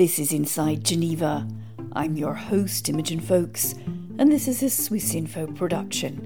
This 0.00 0.18
is 0.18 0.32
Inside 0.32 0.82
Geneva. 0.82 1.46
I'm 1.92 2.16
your 2.16 2.32
host, 2.32 2.88
Imogen 2.88 3.20
Foulkes, 3.20 3.74
and 4.18 4.32
this 4.32 4.48
is 4.48 4.62
a 4.62 4.70
Swiss 4.70 5.12
Info 5.14 5.46
production. 5.46 6.16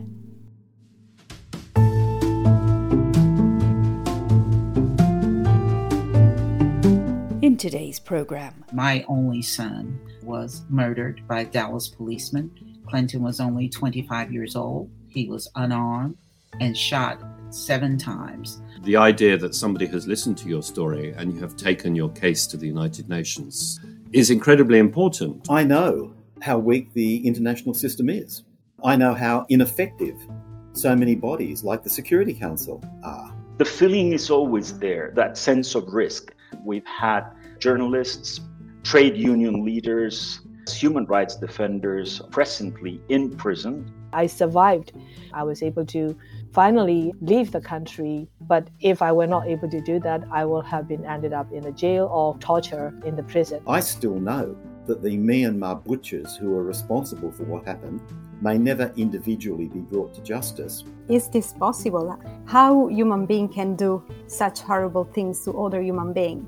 In 7.43 7.57
today's 7.57 7.99
program, 7.99 8.65
my 8.73 9.05
only 9.09 9.43
son 9.43 9.99
was 10.23 10.63
murdered 10.69 11.27
by 11.27 11.43
Dallas 11.43 11.89
policeman. 11.89 12.53
Clinton 12.87 13.25
was 13.25 13.41
only 13.41 13.69
25 13.69 14.33
years 14.33 14.55
old. 14.55 14.89
He 15.09 15.29
was 15.29 15.51
unarmed 15.57 16.17
and 16.61 16.79
shot 16.79 17.21
seven 17.55 17.97
times. 17.97 18.61
The 18.83 18.97
idea 18.97 19.39
that 19.39 19.55
somebody 19.55 19.87
has 19.87 20.07
listened 20.07 20.37
to 20.39 20.49
your 20.49 20.63
story 20.63 21.13
and 21.13 21.33
you 21.33 21.41
have 21.41 21.57
taken 21.57 21.95
your 21.95 22.11
case 22.11 22.47
to 22.49 22.57
the 22.57 22.67
United 22.67 23.09
Nations 23.09 23.81
is 24.13 24.31
incredibly 24.31 24.79
important. 24.79 25.47
I 25.49 25.65
know 25.65 26.15
how 26.43 26.59
weak 26.59 26.93
the 26.93 27.27
international 27.27 27.75
system 27.75 28.09
is. 28.09 28.43
I 28.85 28.97
know 28.97 29.15
how 29.15 29.47
ineffective 29.49 30.17
so 30.73 30.95
many 30.95 31.15
bodies 31.15 31.65
like 31.65 31.83
the 31.83 31.91
Security 31.91 32.35
Council 32.35 32.83
are. 33.03 33.35
The 33.59 33.65
feeling 33.65 34.13
is 34.13 34.31
always 34.31 34.79
there, 34.79 35.13
that 35.15 35.39
sense 35.39 35.75
of 35.75 35.95
risk. 35.95 36.35
We've 36.65 36.87
had 36.87 37.31
journalists, 37.61 38.41
trade 38.83 39.17
union 39.17 39.65
leaders, 39.65 40.41
human 40.69 41.07
rights 41.07 41.37
defenders 41.37 42.21
presently 42.31 43.01
in 43.09 43.37
prison. 43.37 43.93
I 44.13 44.27
survived. 44.27 44.93
I 45.33 45.45
was 45.45 45.63
able 45.63 45.87
to 45.87 46.17
finally 46.55 47.13
leave 47.21 47.51
the 47.51 47.61
country. 47.61 48.29
But 48.43 48.69
if 48.81 49.03
I 49.03 49.11
were 49.11 49.27
not 49.27 49.49
able 49.49 49.69
to 49.69 49.81
do 49.81 49.99
that, 50.01 50.23
I 50.31 50.45
would 50.45 50.65
have 50.67 50.87
been 50.87 51.05
ended 51.05 51.33
up 51.33 51.53
in 51.53 51.67
a 51.67 51.73
jail 51.73 52.07
or 52.07 52.39
torture 52.39 52.95
in 53.05 53.17
the 53.17 53.25
prison. 53.25 53.61
I 53.67 53.81
still 53.81 54.21
know 54.21 54.57
that 54.87 55.03
the 55.03 55.19
Myanmar 55.19 55.85
butchers 55.85 56.37
who 56.37 56.57
are 56.57 56.63
responsible 56.63 57.33
for 57.33 57.43
what 57.45 57.67
happened 57.67 58.01
may 58.41 58.57
never 58.57 58.93
individually 58.97 59.67
be 59.67 59.81
brought 59.81 60.15
to 60.15 60.23
justice. 60.23 60.85
Is 61.09 61.29
this 61.29 61.53
possible? 61.55 62.17
How 62.47 62.87
human 62.87 63.27
being 63.27 63.49
can 63.49 63.75
do 63.75 64.05
such 64.29 64.61
horrible 64.61 65.05
things 65.05 65.43
to 65.45 65.61
other 65.61 65.83
human 65.83 66.13
being? 66.13 66.47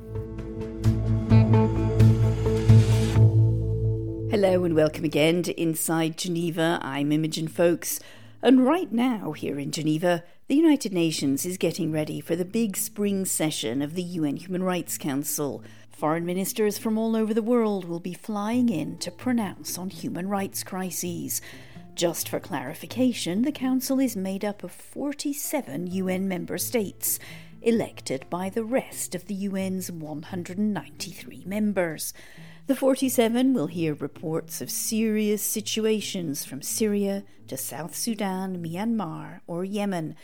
Hello 4.31 4.65
and 4.65 4.77
welcome 4.77 5.05
again 5.05 5.43
to 5.43 5.61
Inside 5.61 6.17
Geneva. 6.19 6.79
I'm 6.83 7.11
Imogen 7.11 7.49
Foulkes. 7.49 7.99
And 8.47 8.65
right 8.65 8.93
now, 8.93 9.33
here 9.33 9.59
in 9.59 9.73
Geneva, 9.73 10.23
the 10.47 10.55
United 10.55 10.93
Nations 10.93 11.45
is 11.45 11.59
getting 11.59 11.91
ready 11.91 12.21
for 12.21 12.37
the 12.37 12.45
big 12.45 12.77
spring 12.77 13.25
session 13.25 13.83
of 13.83 13.97
the 13.97 14.05
UN 14.05 14.37
Human 14.37 14.63
Rights 14.63 14.99
Council. 14.99 15.65
Foreign 15.91 16.25
ministers 16.25 16.79
from 16.79 16.97
all 16.97 17.17
over 17.17 17.35
the 17.35 17.43
world 17.43 17.87
will 17.87 17.99
be 17.99 18.15
flying 18.15 18.69
in 18.69 18.99
to 18.99 19.11
pronounce 19.11 19.77
on 19.77 19.91
human 19.91 20.29
rights 20.29 20.63
crises. 20.63 21.43
Just 21.97 22.29
for 22.29 22.39
clarification, 22.39 23.43
the 23.43 23.51
Council 23.51 23.99
is 23.99 24.15
made 24.15 24.45
up 24.45 24.63
of 24.63 24.71
47 24.71 25.89
UN 25.89 26.29
member 26.29 26.57
states, 26.57 27.19
elected 27.63 28.31
by 28.31 28.49
the 28.49 28.63
rest 28.63 29.17
of 29.17 29.27
the 29.27 29.49
UN's 29.49 29.91
193 29.91 31.43
members. 31.47 32.15
The 32.67 32.75
47 32.75 33.55
will 33.55 33.69
hear 33.69 33.95
reports 33.95 34.61
of 34.61 34.73
serious 34.73 35.41
situations 35.41 36.45
from 36.45 36.63
Syria 36.63 37.23
to 37.47 37.57
South 37.57 37.95
Sudan, 37.95 38.61
Myanmar, 38.61 39.41
or 39.47 39.65
Yemen, 39.65 40.17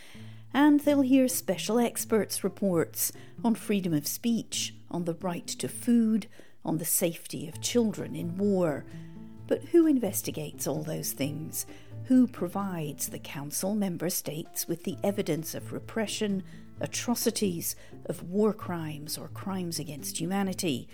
and 0.53 0.81
they'll 0.81 1.03
hear 1.03 1.29
special 1.29 1.79
experts' 1.79 2.43
reports 2.43 3.13
on 3.45 3.55
freedom 3.55 3.95
of 3.95 4.09
speech, 4.09 4.75
on 4.91 5.05
the 5.05 5.15
right 5.15 5.47
to 5.47 5.69
food, 5.69 6.27
on 6.65 6.79
the 6.79 6.85
safety 6.85 7.49
of 7.49 7.61
children 7.61 8.17
in 8.17 8.37
war. 8.37 8.85
But 9.47 9.63
who 9.67 9.87
investigates 9.87 10.67
all 10.67 10.83
those 10.83 11.13
things? 11.13 11.65
Who 12.07 12.27
provides 12.27 13.07
the 13.07 13.21
Council 13.21 13.77
member 13.77 14.11
states 14.11 14.67
with 14.67 14.83
the 14.83 14.97
evidence 15.05 15.55
of 15.55 15.73
repression, 15.73 16.43
atrocities, 16.81 17.77
of 18.07 18.29
war 18.29 18.53
crimes, 18.53 19.17
or 19.17 19.29
crimes 19.29 19.79
against 19.79 20.19
humanity? 20.19 20.89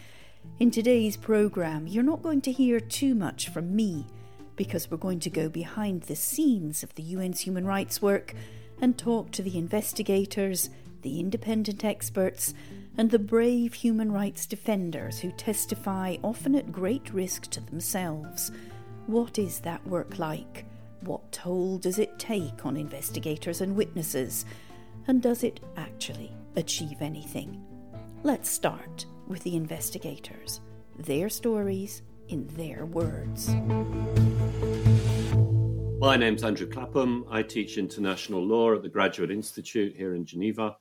In 0.57 0.73
today's 0.73 1.17
programme, 1.17 1.87
you're 1.87 2.03
not 2.03 2.23
going 2.23 2.41
to 2.41 2.51
hear 2.51 2.81
too 2.81 3.15
much 3.15 3.49
from 3.49 3.77
me 3.77 4.07
because 4.57 4.91
we're 4.91 4.97
going 4.97 5.21
to 5.21 5.31
go 5.31 5.49
behind 5.49 6.03
the 6.03 6.17
scenes 6.17 6.83
of 6.83 6.93
the 6.97 7.15
UN's 7.15 7.41
human 7.41 7.65
rights 7.65 8.03
work 8.03 8.35
and 8.81 8.99
talk 8.99 9.31
to 9.31 9.43
the 9.43 9.57
investigators, 9.57 10.69
the 11.03 11.21
independent 11.21 11.85
experts, 11.85 12.55
and 12.97 13.13
the 13.13 13.21
brave 13.21 13.73
human 13.73 14.11
rights 14.11 14.47
defenders 14.47 15.21
who 15.21 15.31
testify 15.31 16.17
often 16.25 16.57
at 16.57 16.73
great 16.73 17.13
risk 17.13 17.49
to 17.51 17.61
themselves. 17.61 18.51
What 19.07 19.39
is 19.39 19.61
that 19.61 19.87
work 19.87 20.19
like? 20.19 20.65
What 21.03 21.31
toll 21.31 21.79
does 21.79 22.01
it 22.01 22.19
take 22.19 22.67
on 22.67 22.77
investigators 22.77 23.61
and 23.61 23.77
witnesses? 23.77 24.45
And 25.07 25.23
does 25.23 25.45
it 25.45 25.61
actually 25.77 26.33
achieve 26.57 27.01
anything? 27.01 27.65
Let's 28.25 28.51
start 28.51 29.07
with 29.29 29.43
the 29.43 29.55
investigators, 29.55 30.61
their 30.99 31.29
stories 31.29 32.03
in 32.29 32.47
their 32.57 32.87
words. 32.87 33.55
My 36.01 36.17
name's 36.17 36.43
Andrew 36.43 36.69
Clapham. 36.69 37.27
I 37.31 37.43
teach 37.43 37.77
international 37.77 38.45
law 38.45 38.75
at 38.75 38.83
the 38.83 38.89
Graduate 38.89 39.31
Institute 39.31 39.95
here 39.97 40.15
in 40.15 40.25
Geneva. 40.25 40.77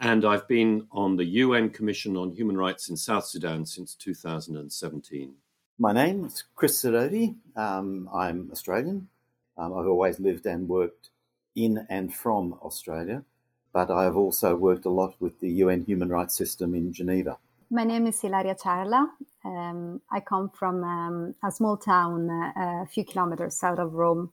And 0.00 0.24
I've 0.24 0.46
been 0.46 0.86
on 0.92 1.16
the 1.16 1.24
UN 1.24 1.70
Commission 1.70 2.16
on 2.16 2.30
Human 2.30 2.56
Rights 2.56 2.88
in 2.88 2.96
South 2.96 3.26
Sudan 3.26 3.66
since 3.66 3.94
2017. 3.96 5.34
My 5.78 5.92
name 5.92 6.24
is 6.24 6.44
Chris 6.54 6.82
Sidoti. 6.82 7.34
Um, 7.56 8.08
I'm 8.14 8.48
Australian. 8.52 9.08
Um, 9.56 9.76
I've 9.76 9.88
always 9.88 10.20
lived 10.20 10.46
and 10.46 10.68
worked 10.68 11.10
in 11.56 11.84
and 11.90 12.14
from 12.14 12.54
Australia, 12.62 13.24
but 13.72 13.90
I 13.90 14.04
have 14.04 14.16
also 14.16 14.54
worked 14.54 14.84
a 14.84 14.90
lot 14.90 15.14
with 15.18 15.40
the 15.40 15.50
UN 15.64 15.84
human 15.84 16.08
rights 16.08 16.36
system 16.36 16.74
in 16.74 16.92
Geneva. 16.92 17.38
My 17.70 17.84
name 17.84 18.06
is 18.06 18.24
Ilaria 18.24 18.54
Ciarla. 18.54 19.10
Um, 19.44 20.00
I 20.10 20.20
come 20.20 20.48
from 20.48 20.82
um, 20.82 21.34
a 21.44 21.52
small 21.52 21.76
town 21.76 22.30
uh, 22.30 22.84
a 22.84 22.86
few 22.86 23.04
kilometers 23.04 23.56
south 23.56 23.78
of 23.78 23.92
Rome, 23.92 24.32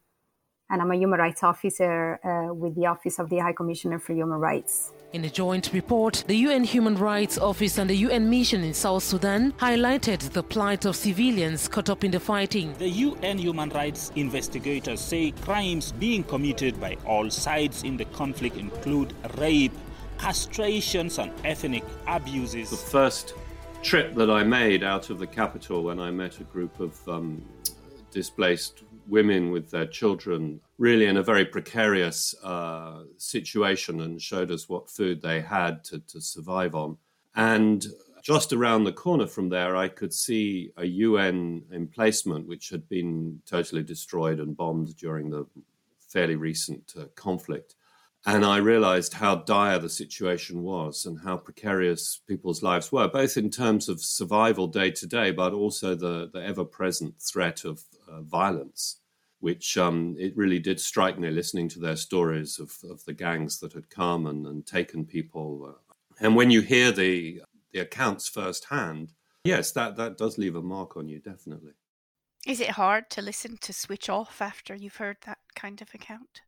and 0.69 0.81
I'm 0.81 0.89
a 0.89 0.95
human 0.95 1.19
rights 1.19 1.43
officer 1.43 2.17
uh, 2.23 2.53
with 2.53 2.75
the 2.75 2.85
Office 2.85 3.19
of 3.19 3.29
the 3.29 3.39
High 3.39 3.51
Commissioner 3.51 3.99
for 3.99 4.13
Human 4.13 4.39
Rights. 4.39 4.93
In 5.11 5.25
a 5.25 5.29
joint 5.29 5.71
report, 5.73 6.23
the 6.27 6.35
UN 6.47 6.63
Human 6.63 6.95
Rights 6.95 7.37
Office 7.37 7.77
and 7.77 7.89
the 7.89 7.95
UN 8.07 8.29
mission 8.29 8.63
in 8.63 8.73
South 8.73 9.03
Sudan 9.03 9.51
highlighted 9.53 10.19
the 10.31 10.41
plight 10.41 10.85
of 10.85 10.95
civilians 10.95 11.67
caught 11.67 11.89
up 11.89 12.05
in 12.05 12.11
the 12.11 12.21
fighting. 12.21 12.73
The 12.77 12.89
UN 12.89 13.37
human 13.37 13.69
rights 13.69 14.13
investigators 14.15 15.01
say 15.01 15.31
crimes 15.31 15.91
being 15.91 16.23
committed 16.23 16.79
by 16.79 16.95
all 17.05 17.29
sides 17.29 17.83
in 17.83 17.97
the 17.97 18.05
conflict 18.05 18.55
include 18.55 19.13
rape, 19.37 19.73
castrations 20.17 21.21
and 21.21 21.31
ethnic 21.45 21.83
abuses. 22.07 22.69
The 22.69 22.77
first 22.77 23.33
trip 23.81 24.15
that 24.15 24.29
I 24.29 24.43
made 24.43 24.83
out 24.83 25.09
of 25.09 25.19
the 25.19 25.27
capital 25.27 25.83
when 25.83 25.99
I 25.99 26.11
met 26.11 26.39
a 26.39 26.43
group 26.43 26.79
of 26.79 27.07
um, 27.07 27.45
displaced 28.11 28.83
women 29.07 29.51
with 29.51 29.69
their 29.69 29.85
children, 29.85 30.59
really 30.77 31.05
in 31.05 31.17
a 31.17 31.23
very 31.23 31.45
precarious 31.45 32.33
uh, 32.43 33.03
situation, 33.17 34.01
and 34.01 34.21
showed 34.21 34.51
us 34.51 34.67
what 34.67 34.89
food 34.89 35.21
they 35.21 35.41
had 35.41 35.83
to, 35.85 35.99
to 35.99 36.19
survive 36.19 36.75
on. 36.75 36.97
And 37.35 37.85
just 38.23 38.53
around 38.53 38.85
the 38.85 38.91
corner 38.91 39.27
from 39.27 39.49
there, 39.49 39.75
I 39.75 39.87
could 39.87 40.11
see 40.11 40.71
a 40.77 40.85
UN 40.85 41.63
emplacement 41.71 42.47
which 42.47 42.69
had 42.69 42.89
been 42.89 43.39
totally 43.45 43.83
destroyed 43.83 44.39
and 44.39 44.57
bombed 44.57 44.97
during 44.97 45.29
the 45.29 45.45
fairly 45.99 46.35
recent 46.35 46.93
uh, 46.99 47.05
conflict. 47.15 47.75
And 48.27 48.43
I 48.43 48.57
realized 48.57 49.13
how 49.13 49.35
dire 49.35 49.77
the 49.77 49.89
situation 49.89 50.63
was 50.63 51.05
and 51.05 51.19
how 51.19 51.37
precarious 51.37 52.21
people's 52.27 52.63
lives 52.63 52.91
were, 52.91 53.07
both 53.07 53.37
in 53.37 53.51
terms 53.51 53.87
of 53.87 54.01
survival 54.01 54.65
day 54.65 54.89
to 54.91 55.05
day, 55.05 55.29
but 55.29 55.53
also 55.53 55.93
the, 55.93 56.29
the 56.33 56.43
ever 56.43 56.65
present 56.65 57.21
threat 57.21 57.63
of 57.63 57.83
uh, 58.09 58.21
violence, 58.21 58.97
which 59.41 59.77
um, 59.77 60.15
it 60.17 60.35
really 60.35 60.57
did 60.57 60.79
strike 60.79 61.19
me 61.19 61.29
listening 61.29 61.69
to 61.69 61.79
their 61.79 61.95
stories 61.95 62.57
of, 62.57 62.73
of 62.89 63.05
the 63.05 63.13
gangs 63.13 63.59
that 63.59 63.73
had 63.73 63.91
come 63.91 64.25
and, 64.25 64.47
and 64.47 64.65
taken 64.65 65.05
people. 65.05 65.75
Uh, 65.75 65.93
and 66.19 66.35
when 66.35 66.49
you 66.49 66.61
hear 66.61 66.91
the, 66.91 67.43
the 67.73 67.79
accounts 67.79 68.27
firsthand, 68.27 69.13
yes, 69.43 69.71
that, 69.73 69.97
that 69.97 70.17
does 70.17 70.39
leave 70.39 70.55
a 70.55 70.63
mark 70.63 70.97
on 70.97 71.07
you, 71.07 71.19
definitely. 71.19 71.73
Is 72.47 72.59
it 72.59 72.71
hard 72.71 73.11
to 73.11 73.21
listen 73.21 73.57
to 73.61 73.71
switch 73.71 74.09
off 74.09 74.41
after 74.41 74.73
you've 74.73 74.95
heard 74.95 75.17
that 75.27 75.39
kind 75.55 75.79
of 75.79 75.93
account? 75.93 76.41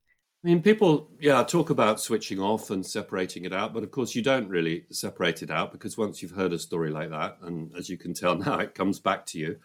I 0.43 0.47
mean, 0.47 0.61
people, 0.61 1.09
yeah, 1.19 1.43
talk 1.43 1.71
about 1.71 1.99
switching 1.99 2.39
off 2.39 2.69
and 2.69 2.85
separating 2.85 3.45
it 3.45 3.53
out, 3.53 3.73
but 3.73 3.83
of 3.83 3.89
course, 3.89 4.13
you 4.13 4.21
don't 4.21 4.47
really 4.47 4.85
separate 4.91 5.41
it 5.41 5.49
out 5.49 5.71
because 5.71 5.97
once 5.97 6.21
you've 6.21 6.31
heard 6.31 6.53
a 6.53 6.59
story 6.59 6.91
like 6.91 7.09
that, 7.09 7.37
and 7.41 7.71
as 7.75 7.89
you 7.89 7.97
can 7.97 8.13
tell 8.13 8.37
now, 8.37 8.59
it 8.59 8.75
comes 8.75 8.99
back 8.99 9.25
to 9.27 9.39
you. 9.39 9.57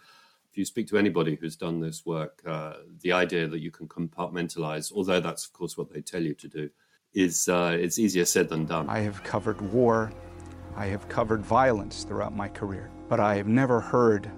If 0.50 0.58
you 0.58 0.64
speak 0.64 0.88
to 0.88 0.98
anybody 0.98 1.36
who's 1.36 1.56
done 1.56 1.80
this 1.80 2.04
work, 2.06 2.42
uh, 2.46 2.74
the 3.00 3.12
idea 3.12 3.48
that 3.48 3.60
you 3.60 3.70
can 3.70 3.86
compartmentalize, 3.86 4.92
although 4.92 5.20
that's 5.20 5.46
of 5.46 5.52
course 5.52 5.76
what 5.76 5.90
they 5.92 6.00
tell 6.00 6.22
you 6.22 6.34
to 6.34 6.48
do, 6.48 6.70
is 7.14 7.48
uh, 7.48 7.76
it's 7.78 7.98
easier 7.98 8.24
said 8.24 8.48
than 8.48 8.64
done. 8.64 8.88
I 8.88 9.00
have 9.00 9.22
covered 9.22 9.60
war, 9.60 10.10
I 10.76 10.86
have 10.86 11.06
covered 11.08 11.44
violence 11.44 12.04
throughout 12.04 12.34
my 12.34 12.48
career, 12.48 12.90
but 13.08 13.20
I 13.20 13.36
have 13.36 13.46
never 13.46 13.80
heard 13.80 14.30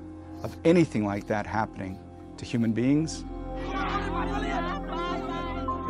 of 0.42 0.56
anything 0.64 1.04
like 1.06 1.26
that 1.28 1.46
happening 1.46 1.98
to 2.36 2.44
human 2.44 2.72
beings. 2.72 3.24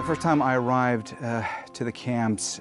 The 0.05 0.09
first 0.09 0.21
time 0.21 0.43
I 0.43 0.57
arrived 0.57 1.17
uh, 1.23 1.43
to 1.73 1.83
the 1.83 1.91
camps, 1.91 2.61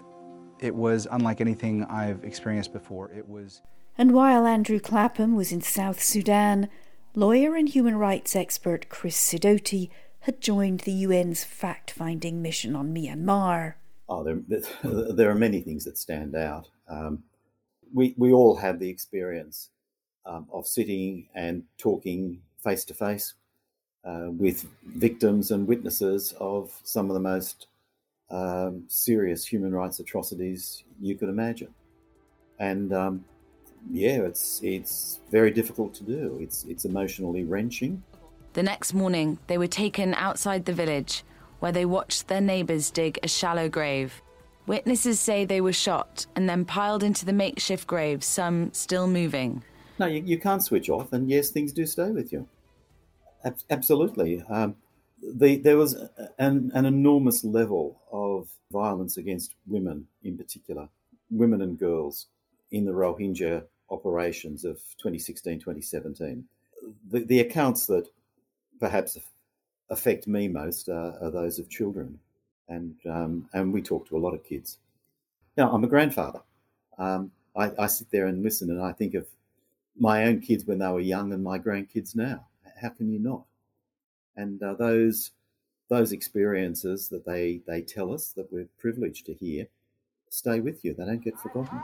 it 0.62 0.74
was 0.74 1.10
unlike 1.12 1.42
anything 1.42 1.84
I've 1.84 2.24
experienced 2.24 2.72
before. 2.72 3.12
It 3.12 3.28
was. 3.28 3.62
And 3.98 4.14
while 4.14 4.48
Andrew 4.48 4.80
Clapham 4.80 5.36
was 5.36 5.52
in 5.52 5.60
South 5.60 6.02
Sudan, 6.02 6.70
lawyer 7.16 7.54
and 7.58 7.68
human 7.68 7.98
rights 7.98 8.34
expert 8.34 8.88
Chris 8.88 9.18
Sidoti 9.18 9.90
had 10.22 10.40
joined 10.40 10.80
the 10.80 11.04
UN's 11.04 11.44
fact 11.44 11.92
finding 11.92 12.42
mission 12.42 12.78
on 12.78 12.96
Myanmar. 12.96 13.74
Oh, 14.08 14.24
there, 14.24 14.40
there 15.14 15.30
are 15.30 15.36
many 15.36 15.60
things 15.60 15.84
that 15.84 15.98
stand 15.98 16.38
out. 16.38 16.70
Um, 16.88 17.24
we, 17.94 18.16
we 18.18 18.32
all 18.32 18.56
have 18.56 18.80
the 18.80 18.88
experience 18.88 19.70
um, 20.26 20.48
of 20.54 20.66
sitting 20.66 21.28
and 21.36 21.64
talking 21.78 22.40
face 22.64 22.86
to 22.86 22.94
face 22.94 23.34
with 24.06 24.66
victims 24.86 25.52
and 25.52 25.68
witnesses 25.68 26.34
of 26.40 26.80
some 26.84 27.10
of 27.10 27.14
the 27.14 27.20
most 27.20 27.68
um, 28.30 28.84
serious 28.88 29.46
human 29.46 29.74
rights 29.74 30.00
atrocities 30.00 30.84
you 31.00 31.16
could 31.16 31.30
imagine. 31.30 31.74
And 32.60 32.94
um, 32.94 33.26
yeah, 33.90 34.22
it's 34.22 34.62
it's 34.64 35.20
very 35.32 35.52
difficult 35.52 35.94
to 35.96 36.04
do. 36.04 36.38
It's 36.42 36.64
it's 36.66 36.86
emotionally 36.86 37.44
wrenching. 37.44 38.04
The 38.54 38.64
next 38.64 38.94
morning, 38.94 39.40
they 39.48 39.58
were 39.58 39.68
taken 39.68 40.14
outside 40.14 40.66
the 40.66 40.74
village, 40.74 41.24
where 41.60 41.72
they 41.72 41.86
watched 41.86 42.28
their 42.28 42.42
neighbours 42.42 42.92
dig 42.92 43.20
a 43.24 43.28
shallow 43.28 43.68
grave. 43.68 44.22
Witnesses 44.68 45.20
say 45.20 45.44
they 45.44 45.60
were 45.60 45.74
shot 45.74 46.26
and 46.36 46.48
then 46.48 46.64
piled 46.64 47.04
into 47.04 47.26
the 47.26 47.34
makeshift 47.34 47.88
grave, 47.88 48.24
some 48.24 48.72
still 48.72 49.08
moving. 49.08 49.64
No, 50.00 50.06
you, 50.06 50.22
you 50.24 50.40
can't 50.40 50.64
switch 50.64 50.90
off, 50.90 51.12
and 51.14 51.30
yes, 51.30 51.50
things 51.50 51.74
do 51.74 51.86
stay 51.86 52.12
with 52.12 52.32
you. 52.32 52.48
Ab- 53.44 53.58
absolutely. 53.70 54.42
Um, 54.50 54.76
the, 55.22 55.58
there 55.58 55.78
was 55.78 55.94
an, 56.38 56.72
an 56.74 56.86
enormous 56.86 57.44
level 57.44 58.02
of 58.12 58.50
violence 58.72 59.18
against 59.18 59.56
women, 59.68 60.08
in 60.24 60.38
particular, 60.38 60.90
women 61.30 61.62
and 61.62 61.80
girls, 61.80 62.28
in 62.72 62.86
the 62.86 62.92
Rohingya 62.92 63.64
operations 63.90 64.66
of 64.66 64.78
2016 64.98 65.60
2017. 65.60 66.44
The, 67.12 67.20
the 67.20 67.40
accounts 67.40 67.86
that 67.88 68.08
perhaps 68.80 69.18
affect 69.90 70.28
me 70.28 70.48
most 70.48 70.90
are, 70.90 71.16
are 71.22 71.32
those 71.32 71.60
of 71.60 71.70
children, 71.70 72.20
and, 72.68 72.96
um, 73.10 73.48
and 73.54 73.72
we 73.72 73.82
talk 73.82 74.08
to 74.10 74.18
a 74.18 74.20
lot 74.20 74.34
of 74.34 74.44
kids. 74.44 74.78
Now, 75.56 75.72
I'm 75.72 75.84
a 75.84 75.88
grandfather. 75.88 76.42
Um, 76.98 77.32
I, 77.56 77.72
I 77.78 77.88
sit 77.88 78.10
there 78.12 78.26
and 78.26 78.44
listen, 78.44 78.72
and 78.72 78.82
I 78.82 78.92
think 78.92 79.14
of 79.14 79.28
my 79.98 80.26
own 80.26 80.42
kids 80.42 80.66
when 80.66 80.80
they 80.80 80.88
were 80.88 81.00
young 81.00 81.32
and 81.32 81.44
my 81.44 81.60
grandkids 81.60 82.16
now. 82.16 82.46
How 82.84 82.90
can 82.90 83.10
you 83.10 83.18
not? 83.18 83.46
And 84.36 84.62
uh, 84.62 84.74
those 84.74 85.32
those 85.90 86.12
experiences 86.12 87.10
that 87.10 87.26
they 87.26 87.62
they 87.66 87.82
tell 87.82 88.14
us 88.14 88.34
that 88.36 88.52
we're 88.52 88.70
privileged 88.78 89.26
to 89.28 89.34
hear 89.34 89.68
stay 90.30 90.60
with 90.60 90.84
you. 90.84 90.94
They 90.94 91.06
don't 91.06 91.24
get 91.24 91.40
forgotten. 91.40 91.80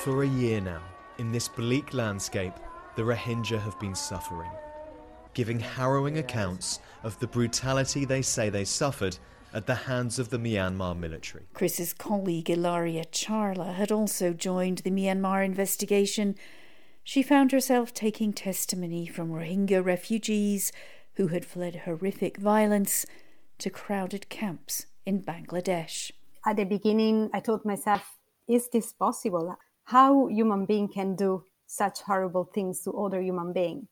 For 0.00 0.22
a 0.22 0.28
year 0.28 0.60
now, 0.60 0.82
in 1.18 1.30
this 1.30 1.48
bleak 1.48 1.94
landscape, 1.94 2.54
the 2.96 3.02
Rohingya 3.02 3.60
have 3.60 3.78
been 3.78 3.94
suffering, 3.94 4.50
giving 5.34 5.60
harrowing 5.60 6.18
accounts 6.18 6.80
of 7.02 7.18
the 7.20 7.26
brutality 7.26 8.04
they 8.04 8.22
say 8.22 8.48
they 8.48 8.64
suffered 8.64 9.18
at 9.52 9.66
the 9.66 9.74
hands 9.74 10.18
of 10.18 10.30
the 10.30 10.38
Myanmar 10.38 10.98
military. 10.98 11.44
Chris's 11.54 11.92
colleague 11.92 12.50
Ilaria 12.50 13.04
Ciarla 13.04 13.72
had 13.72 13.92
also 13.92 14.32
joined 14.32 14.78
the 14.78 14.90
Myanmar 14.90 15.44
investigation. 15.44 16.34
She 17.08 17.22
found 17.22 17.52
herself 17.52 17.94
taking 17.94 18.32
testimony 18.32 19.06
from 19.06 19.30
Rohingya 19.30 19.80
refugees 19.80 20.72
who 21.14 21.28
had 21.28 21.44
fled 21.44 21.82
horrific 21.84 22.36
violence 22.36 23.06
to 23.58 23.70
crowded 23.70 24.28
camps 24.28 24.86
in 25.06 25.22
Bangladesh. 25.22 26.10
At 26.44 26.56
the 26.56 26.64
beginning, 26.64 27.30
I 27.32 27.38
told 27.38 27.64
myself, 27.64 28.18
is 28.48 28.68
this 28.70 28.92
possible? 28.92 29.56
How 29.84 30.26
human 30.26 30.66
being 30.66 30.88
can 30.88 31.14
do 31.14 31.44
such 31.68 32.00
horrible 32.00 32.50
things 32.52 32.80
to 32.80 32.90
other 32.90 33.20
human 33.20 33.52
being? 33.52 33.86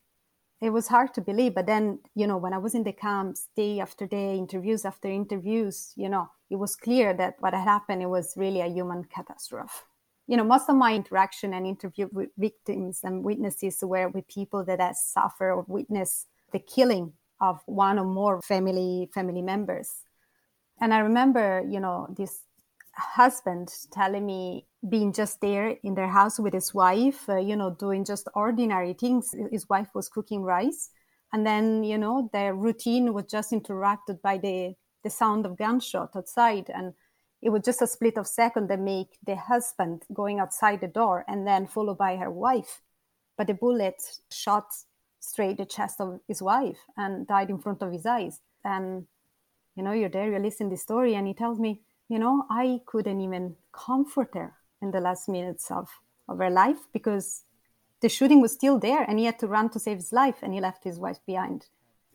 It 0.60 0.70
was 0.70 0.88
hard 0.88 1.14
to 1.14 1.20
believe, 1.20 1.54
but 1.54 1.66
then, 1.66 2.00
you 2.16 2.26
know, 2.26 2.36
when 2.36 2.52
I 2.52 2.58
was 2.58 2.74
in 2.74 2.82
the 2.82 2.92
camps 2.92 3.46
day 3.54 3.78
after 3.78 4.08
day, 4.08 4.36
interviews 4.36 4.84
after 4.84 5.08
interviews, 5.08 5.92
you 5.94 6.08
know, 6.08 6.30
it 6.50 6.56
was 6.56 6.74
clear 6.74 7.14
that 7.14 7.36
what 7.38 7.54
had 7.54 7.62
happened, 7.62 8.02
it 8.02 8.10
was 8.10 8.34
really 8.36 8.60
a 8.60 8.66
human 8.66 9.04
catastrophe. 9.04 9.84
You 10.26 10.36
know, 10.36 10.44
most 10.44 10.68
of 10.68 10.76
my 10.76 10.94
interaction 10.94 11.52
and 11.54 11.66
interview 11.66 12.08
with 12.12 12.30
victims 12.38 13.00
and 13.04 13.22
witnesses 13.22 13.78
were 13.82 14.08
with 14.08 14.26
people 14.28 14.64
that 14.64 14.80
have 14.80 14.96
suffered 14.96 15.52
or 15.52 15.64
witnessed 15.68 16.28
the 16.52 16.58
killing 16.58 17.12
of 17.40 17.60
one 17.66 17.98
or 17.98 18.04
more 18.04 18.40
family 18.42 19.10
family 19.12 19.42
members. 19.42 19.90
And 20.80 20.94
I 20.94 20.98
remember, 20.98 21.64
you 21.68 21.80
know, 21.80 22.06
this 22.16 22.40
husband 22.96 23.72
telling 23.92 24.24
me 24.24 24.66
being 24.88 25.12
just 25.12 25.40
there 25.40 25.76
in 25.82 25.94
their 25.94 26.08
house 26.08 26.38
with 26.38 26.54
his 26.54 26.72
wife, 26.72 27.28
uh, 27.28 27.36
you 27.36 27.56
know, 27.56 27.70
doing 27.70 28.04
just 28.04 28.28
ordinary 28.34 28.92
things. 28.92 29.34
His 29.50 29.68
wife 29.68 29.88
was 29.94 30.08
cooking 30.08 30.42
rice. 30.42 30.90
And 31.32 31.44
then, 31.44 31.82
you 31.82 31.98
know, 31.98 32.30
their 32.32 32.54
routine 32.54 33.12
was 33.12 33.24
just 33.24 33.52
interrupted 33.52 34.22
by 34.22 34.38
the, 34.38 34.74
the 35.02 35.10
sound 35.10 35.46
of 35.46 35.56
gunshot 35.56 36.10
outside. 36.14 36.70
And 36.72 36.94
it 37.44 37.50
was 37.50 37.62
just 37.62 37.82
a 37.82 37.86
split 37.86 38.16
of 38.16 38.26
second 38.26 38.68
that 38.70 38.80
make 38.80 39.18
the 39.26 39.36
husband 39.36 40.04
going 40.14 40.40
outside 40.40 40.80
the 40.80 40.88
door 40.88 41.26
and 41.28 41.46
then 41.46 41.66
followed 41.66 41.98
by 41.98 42.16
her 42.16 42.30
wife. 42.30 42.80
But 43.36 43.48
the 43.48 43.54
bullet 43.54 44.02
shot 44.32 44.72
straight 45.20 45.58
the 45.58 45.66
chest 45.66 46.00
of 46.00 46.20
his 46.26 46.40
wife 46.40 46.78
and 46.96 47.26
died 47.26 47.50
in 47.50 47.58
front 47.58 47.82
of 47.82 47.92
his 47.92 48.06
eyes. 48.06 48.40
And, 48.64 49.06
you 49.76 49.82
know, 49.82 49.92
you're 49.92 50.08
there, 50.08 50.32
you 50.32 50.38
listen 50.38 50.70
to 50.70 50.74
the 50.74 50.80
story, 50.80 51.14
and 51.14 51.26
he 51.26 51.34
tells 51.34 51.60
me, 51.60 51.82
you 52.08 52.18
know, 52.18 52.46
I 52.50 52.80
couldn't 52.86 53.20
even 53.20 53.56
comfort 53.72 54.30
her 54.32 54.54
in 54.80 54.90
the 54.90 55.00
last 55.00 55.28
minutes 55.28 55.70
of, 55.70 55.90
of 56.28 56.38
her 56.38 56.50
life 56.50 56.88
because 56.94 57.42
the 58.00 58.08
shooting 58.08 58.40
was 58.40 58.52
still 58.52 58.78
there 58.78 59.02
and 59.02 59.18
he 59.18 59.26
had 59.26 59.38
to 59.40 59.46
run 59.46 59.68
to 59.70 59.78
save 59.78 59.98
his 59.98 60.12
life 60.12 60.36
and 60.42 60.54
he 60.54 60.60
left 60.60 60.84
his 60.84 60.98
wife 60.98 61.18
behind. 61.26 61.66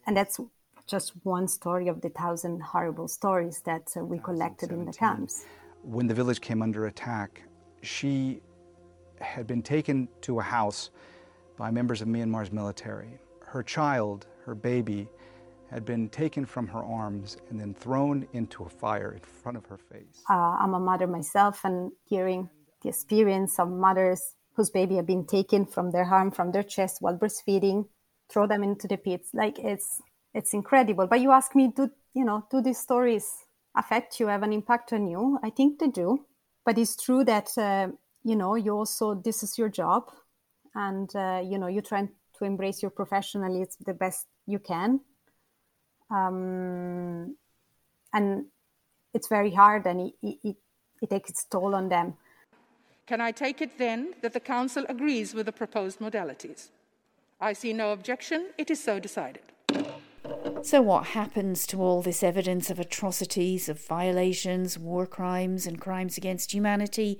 And 0.07 0.17
that's 0.17 0.39
just 0.89 1.13
one 1.23 1.47
story 1.47 1.87
of 1.87 2.01
the 2.01 2.09
thousand 2.09 2.61
horrible 2.61 3.07
stories 3.07 3.61
that 3.65 3.87
uh, 3.95 4.03
we 4.03 4.19
collected 4.19 4.71
in 4.71 4.85
the 4.85 4.91
camps. 4.91 5.45
When 5.83 6.07
the 6.07 6.13
village 6.13 6.41
came 6.41 6.61
under 6.61 6.87
attack, 6.87 7.43
she 7.81 8.41
had 9.21 9.45
been 9.47 9.61
taken 9.61 10.07
to 10.21 10.39
a 10.39 10.43
house 10.43 10.89
by 11.57 11.71
members 11.71 12.01
of 12.01 12.07
Myanmar's 12.07 12.51
military. 12.51 13.19
Her 13.45 13.63
child, 13.63 14.27
her 14.45 14.55
baby, 14.55 15.07
had 15.69 15.85
been 15.85 16.09
taken 16.09 16.45
from 16.45 16.67
her 16.67 16.79
arms 16.79 17.37
and 17.49 17.59
then 17.59 17.73
thrown 17.73 18.27
into 18.33 18.63
a 18.63 18.69
fire 18.69 19.11
in 19.11 19.19
front 19.19 19.57
of 19.57 19.65
her 19.67 19.77
face. 19.77 20.23
Uh, 20.29 20.33
I'm 20.33 20.73
a 20.73 20.79
mother 20.79 21.05
myself, 21.05 21.61
and 21.63 21.91
hearing 22.05 22.49
the 22.81 22.89
experience 22.89 23.59
of 23.59 23.69
mothers 23.69 24.35
whose 24.55 24.71
baby 24.71 24.95
had 24.95 25.05
been 25.05 25.25
taken 25.25 25.65
from 25.65 25.91
their 25.91 26.05
arm, 26.05 26.31
from 26.31 26.51
their 26.51 26.63
chest 26.63 26.97
while 27.01 27.17
breastfeeding, 27.17 27.85
throw 28.29 28.47
them 28.47 28.63
into 28.63 28.87
the 28.87 28.97
pits, 28.97 29.29
like 29.33 29.59
it's 29.59 30.01
it's 30.33 30.53
incredible. 30.53 31.07
But 31.07 31.21
you 31.21 31.31
ask 31.31 31.55
me, 31.55 31.71
do 31.75 31.89
you 32.13 32.25
know, 32.25 32.45
do 32.51 32.61
these 32.61 32.79
stories 32.79 33.45
affect 33.75 34.19
you, 34.19 34.27
have 34.27 34.43
an 34.43 34.53
impact 34.53 34.93
on 34.93 35.07
you? 35.07 35.39
I 35.43 35.49
think 35.49 35.79
they 35.79 35.87
do. 35.87 36.25
But 36.65 36.77
it's 36.77 36.95
true 36.95 37.23
that 37.25 37.49
uh, 37.57 37.87
you 38.23 38.35
know, 38.35 38.55
you 38.55 38.73
also 38.73 39.15
this 39.15 39.43
is 39.43 39.57
your 39.57 39.69
job, 39.69 40.11
and 40.75 41.09
uh, 41.15 41.41
you 41.43 41.57
know, 41.57 41.67
you 41.67 41.81
try 41.81 42.07
to 42.37 42.45
embrace 42.45 42.81
your 42.81 42.91
professionalism 42.91 43.83
the 43.85 43.93
best 43.93 44.27
you 44.45 44.59
can 44.59 45.01
um, 46.09 47.35
and 48.13 48.45
it's 49.13 49.27
very 49.27 49.51
hard 49.51 49.85
and 49.85 50.11
it, 50.21 50.37
it, 50.43 50.55
it 51.01 51.09
takes 51.09 51.29
its 51.29 51.43
toll 51.45 51.75
on 51.75 51.89
them. 51.89 52.15
Can 53.07 53.21
I 53.21 53.31
take 53.31 53.61
it 53.61 53.77
then 53.77 54.13
that 54.21 54.33
the 54.33 54.39
Council 54.39 54.85
agrees 54.87 55.33
with 55.33 55.45
the 55.45 55.51
proposed 55.51 55.99
modalities? 55.99 56.69
I 57.41 57.53
see 57.53 57.73
no 57.73 57.91
objection. 57.91 58.49
It 58.57 58.69
is 58.69 58.83
so 58.83 58.99
decided. 58.99 59.41
So, 60.63 60.81
what 60.81 61.07
happens 61.07 61.65
to 61.67 61.81
all 61.81 62.01
this 62.01 62.23
evidence 62.23 62.69
of 62.69 62.79
atrocities, 62.79 63.69
of 63.69 63.79
violations, 63.79 64.77
war 64.77 65.05
crimes, 65.05 65.65
and 65.65 65.79
crimes 65.79 66.17
against 66.17 66.53
humanity? 66.53 67.19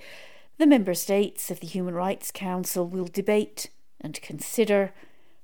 The 0.57 0.67
member 0.67 0.93
states 0.93 1.49
of 1.49 1.59
the 1.59 1.67
Human 1.67 1.93
Rights 1.93 2.31
Council 2.31 2.87
will 2.87 3.05
debate 3.05 3.69
and 4.01 4.21
consider, 4.21 4.93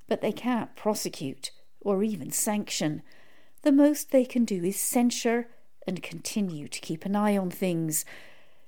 but 0.07 0.21
they 0.21 0.31
can't 0.31 0.75
prosecute 0.75 1.51
or 1.81 2.03
even 2.03 2.31
sanction 2.31 3.01
the 3.65 3.71
most 3.71 4.11
they 4.11 4.25
can 4.25 4.45
do 4.45 4.63
is 4.63 4.79
censure 4.79 5.47
and 5.87 6.03
continue 6.03 6.67
to 6.67 6.79
keep 6.79 7.03
an 7.03 7.15
eye 7.15 7.35
on 7.35 7.49
things. 7.49 8.05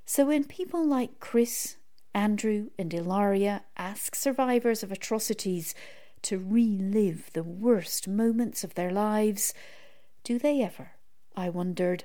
So 0.05 0.25
when 0.25 0.43
people 0.43 0.84
like 0.84 1.19
Chris, 1.19 1.77
Andrew, 2.15 2.72
and 2.79 2.91
Ilaria 2.91 3.63
ask 3.77 4.15
survivors 4.15 4.81
of 4.81 4.91
atrocities 4.91 5.75
to 6.24 6.38
relive 6.39 7.31
the 7.33 7.43
worst 7.43 8.07
moments 8.07 8.63
of 8.63 8.75
their 8.75 8.91
lives, 8.91 9.53
do 10.24 10.38
they 10.38 10.62
ever, 10.62 10.91
I 11.36 11.50
wondered, 11.50 12.03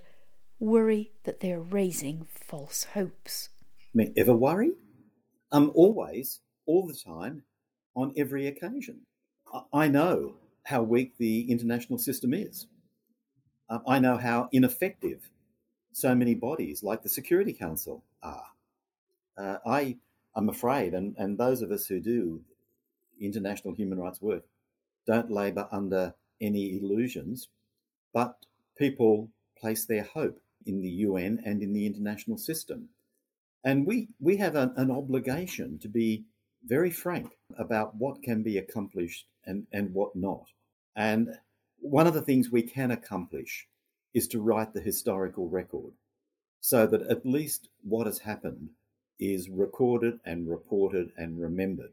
worry 0.58 1.12
that 1.24 1.40
they're 1.40 1.60
raising 1.60 2.26
false 2.34 2.84
hopes? 2.94 3.48
I 3.94 3.98
mean, 3.98 4.12
ever 4.16 4.34
worry? 4.34 4.72
Um, 5.50 5.72
always, 5.74 6.40
all 6.66 6.86
the 6.86 6.94
time, 6.94 7.42
on 7.94 8.12
every 8.16 8.46
occasion. 8.46 9.00
I 9.72 9.88
know 9.88 10.36
how 10.64 10.82
weak 10.82 11.18
the 11.18 11.50
international 11.50 11.98
system 11.98 12.32
is. 12.32 12.66
Uh, 13.68 13.80
I 13.86 13.98
know 13.98 14.16
how 14.16 14.48
ineffective 14.52 15.30
so 15.92 16.14
many 16.14 16.34
bodies 16.34 16.82
like 16.82 17.02
the 17.02 17.08
Security 17.08 17.52
Council 17.52 18.02
are. 18.22 18.46
Uh, 19.36 19.56
I 19.66 19.98
am 20.36 20.48
afraid, 20.48 20.94
and, 20.94 21.14
and 21.18 21.36
those 21.36 21.60
of 21.62 21.70
us 21.70 21.86
who 21.86 22.00
do 22.00 22.40
international 23.24 23.74
human 23.74 23.98
rights 23.98 24.20
work 24.20 24.44
don't 25.06 25.30
labour 25.30 25.68
under 25.72 26.14
any 26.40 26.78
illusions, 26.78 27.48
but 28.12 28.36
people 28.76 29.28
place 29.58 29.84
their 29.84 30.04
hope 30.04 30.40
in 30.66 30.80
the 30.80 30.88
UN 30.88 31.42
and 31.44 31.62
in 31.62 31.72
the 31.72 31.86
international 31.86 32.38
system. 32.38 32.88
And 33.64 33.86
we, 33.86 34.08
we 34.20 34.36
have 34.36 34.56
an, 34.56 34.72
an 34.76 34.90
obligation 34.90 35.78
to 35.80 35.88
be 35.88 36.24
very 36.64 36.90
frank 36.90 37.32
about 37.58 37.96
what 37.96 38.22
can 38.22 38.42
be 38.42 38.58
accomplished 38.58 39.26
and, 39.44 39.66
and 39.72 39.92
what 39.92 40.14
not. 40.14 40.46
And 40.94 41.36
one 41.80 42.06
of 42.06 42.14
the 42.14 42.22
things 42.22 42.50
we 42.50 42.62
can 42.62 42.90
accomplish 42.90 43.66
is 44.14 44.28
to 44.28 44.40
write 44.40 44.72
the 44.72 44.80
historical 44.80 45.48
record 45.48 45.92
so 46.60 46.86
that 46.86 47.02
at 47.02 47.26
least 47.26 47.68
what 47.82 48.06
has 48.06 48.20
happened 48.20 48.70
is 49.18 49.48
recorded 49.48 50.20
and 50.24 50.48
reported 50.48 51.10
and 51.16 51.40
remembered. 51.40 51.92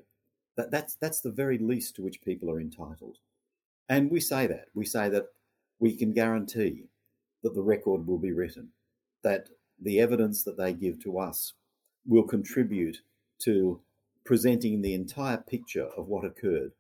That, 0.60 0.72
that's, 0.72 0.96
that's 0.96 1.22
the 1.22 1.32
very 1.32 1.58
least 1.58 1.96
to 1.96 2.01
which 2.01 2.22
people 2.22 2.51
are 2.51 2.60
entitled. 2.60 3.20
And 3.88 4.12
we 4.12 4.20
say 4.20 4.46
that. 4.48 4.66
We 4.74 4.86
say 4.86 5.08
that 5.08 5.28
we 5.80 5.96
can 5.96 6.12
guarantee 6.12 6.89
that 7.44 7.56
the 7.56 7.62
record 7.62 8.06
will 8.06 8.18
be 8.18 8.34
written, 8.34 8.74
that 9.24 9.48
the 9.82 10.01
evidence 10.01 10.44
that 10.44 10.58
they 10.58 10.74
give 10.74 11.01
to 11.04 11.18
us 11.18 11.54
will 12.06 12.24
contribute 12.24 12.98
to 13.44 13.80
presenting 14.25 14.82
the 14.82 14.94
entire 14.94 15.38
picture 15.38 15.88
of 15.96 16.10
what 16.10 16.25
occurred 16.25 16.74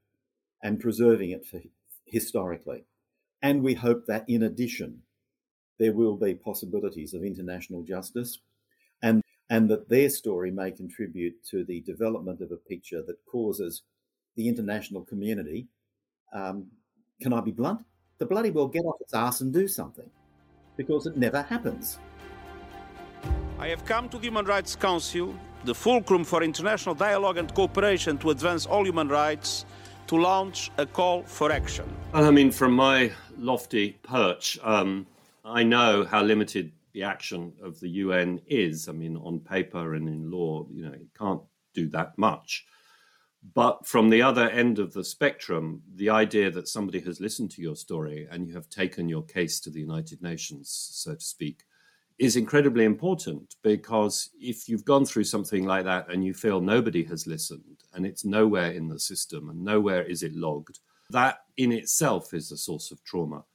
and 0.61 0.81
preserving 0.81 1.31
it 1.31 1.45
for, 1.45 1.61
historically. 2.05 2.83
And 3.41 3.63
we 3.63 3.75
hope 3.75 4.07
that 4.07 4.25
in 4.27 4.43
addition, 4.43 5.03
there 5.77 5.93
will 5.93 6.17
be 6.17 6.33
possibilities 6.33 7.13
of 7.13 7.23
international 7.23 7.83
justice 7.83 8.39
and, 9.49 9.61
and 9.61 9.69
that 9.69 9.89
their 9.89 10.09
story 10.09 10.51
may 10.51 10.71
contribute 10.71 11.43
to 11.45 11.63
the 11.63 11.81
development 11.81 12.41
of 12.41 12.51
a 12.51 12.55
picture 12.55 13.01
that 13.05 13.17
causes 13.25 13.83
the 14.35 14.47
international 14.47 15.03
community, 15.03 15.67
um, 16.33 16.67
can 17.21 17.33
I 17.33 17.41
be 17.41 17.51
blunt? 17.51 17.85
The 18.19 18.25
bloody 18.25 18.51
well 18.51 18.67
get 18.67 18.85
off 18.85 19.01
its 19.01 19.13
ass 19.13 19.41
and 19.41 19.53
do 19.53 19.67
something 19.67 20.09
because 20.77 21.05
it 21.05 21.17
never 21.17 21.41
happens. 21.41 21.99
I 23.57 23.67
have 23.67 23.83
come 23.85 24.07
to 24.09 24.17
the 24.17 24.23
Human 24.23 24.45
Rights 24.45 24.75
Council, 24.75 25.35
the 25.65 25.75
fulcrum 25.75 26.23
for 26.23 26.43
international 26.43 26.95
dialogue 26.95 27.37
and 27.37 27.53
cooperation 27.53 28.17
to 28.19 28.29
advance 28.29 28.65
all 28.65 28.85
human 28.85 29.09
rights, 29.09 29.65
to 30.07 30.15
launch 30.15 30.71
a 30.77 30.85
call 30.85 31.23
for 31.23 31.51
action. 31.51 31.85
I 32.13 32.31
mean, 32.31 32.51
from 32.51 32.73
my 32.73 33.11
lofty 33.37 33.97
perch, 34.03 34.57
um, 34.63 35.05
I 35.43 35.63
know 35.63 36.05
how 36.05 36.23
limited 36.23 36.71
the 36.99 37.05
action 37.05 37.53
of 37.63 37.79
the 37.79 37.87
UN 38.03 38.41
is. 38.45 38.89
I 38.89 38.91
mean, 38.91 39.15
on 39.15 39.39
paper 39.39 39.93
and 39.93 40.09
in 40.09 40.29
law, 40.29 40.67
you 40.69 40.83
know, 40.83 40.91
it 40.91 41.07
can't 41.17 41.41
do 41.73 41.87
that 41.91 42.17
much. 42.17 42.65
But 43.55 43.87
from 43.87 44.09
the 44.09 44.21
other 44.21 44.49
end 44.49 44.79
of 44.79 44.91
the 44.91 45.05
spectrum, 45.05 45.81
the 45.95 46.09
idea 46.09 46.51
that 46.51 46.67
somebody 46.67 46.99
has 47.01 47.21
listened 47.21 47.51
to 47.51 47.61
your 47.61 47.77
story 47.77 48.27
and 48.29 48.45
you 48.45 48.53
have 48.53 48.67
taken 48.67 49.07
your 49.07 49.23
case 49.23 49.61
to 49.61 49.69
the 49.69 49.79
United 49.79 50.21
Nations, 50.21 50.69
so 50.91 51.15
to 51.15 51.23
speak, 51.23 51.63
is 52.17 52.35
incredibly 52.35 52.83
important 52.83 53.55
because 53.63 54.31
if 54.37 54.67
you've 54.67 54.83
gone 54.83 55.05
through 55.05 55.23
something 55.23 55.65
like 55.65 55.85
that 55.85 56.11
and 56.11 56.25
you 56.25 56.33
feel 56.33 56.59
nobody 56.59 57.05
has 57.05 57.25
listened 57.27 57.77
and 57.93 58.05
it's 58.05 58.25
nowhere 58.25 58.71
in 58.71 58.89
the 58.89 58.99
system 58.99 59.49
and 59.49 59.63
nowhere 59.63 60.03
is 60.03 60.21
it 60.21 60.35
logged, 60.35 60.79
that 61.11 61.37
in 61.55 61.71
itself 61.71 62.33
is 62.33 62.51
a 62.51 62.57
source 62.57 62.91
of 62.91 63.01
trauma. 63.05 63.45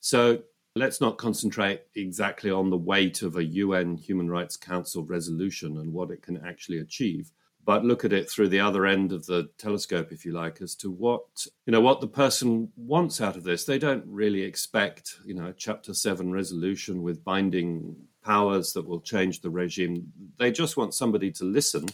So 0.00 0.38
let's 0.80 1.00
not 1.00 1.18
concentrate 1.18 1.82
exactly 1.94 2.50
on 2.50 2.70
the 2.70 2.76
weight 2.76 3.22
of 3.22 3.36
a 3.36 3.44
UN 3.44 3.96
Human 3.96 4.28
Rights 4.28 4.56
Council 4.56 5.04
resolution 5.04 5.78
and 5.78 5.92
what 5.92 6.10
it 6.10 6.22
can 6.22 6.44
actually 6.44 6.78
achieve 6.78 7.30
but 7.64 7.84
look 7.84 8.04
at 8.04 8.12
it 8.12 8.28
through 8.28 8.48
the 8.48 8.60
other 8.60 8.86
end 8.86 9.12
of 9.12 9.26
the 9.26 9.50
telescope, 9.58 10.12
if 10.12 10.24
you 10.24 10.32
like, 10.32 10.60
as 10.62 10.74
to 10.76 10.90
what 10.90 11.46
you 11.66 11.72
know 11.72 11.80
what 11.80 12.00
the 12.00 12.08
person 12.08 12.70
wants 12.76 13.20
out 13.20 13.36
of 13.36 13.44
this. 13.44 13.64
They 13.64 13.78
don't 13.78 14.04
really 14.06 14.42
expect 14.42 15.16
you 15.24 15.34
know 15.34 15.46
a 15.46 15.52
Chapter 15.52 15.94
Seven 15.94 16.32
resolution 16.32 17.02
with 17.02 17.24
binding 17.24 17.96
powers 18.24 18.72
that 18.72 18.86
will 18.86 19.00
change 19.00 19.40
the 19.40 19.50
regime. 19.50 20.12
They 20.38 20.50
just 20.50 20.76
want 20.76 20.94
somebody 20.94 21.30
to 21.32 21.44
listen 21.44 21.86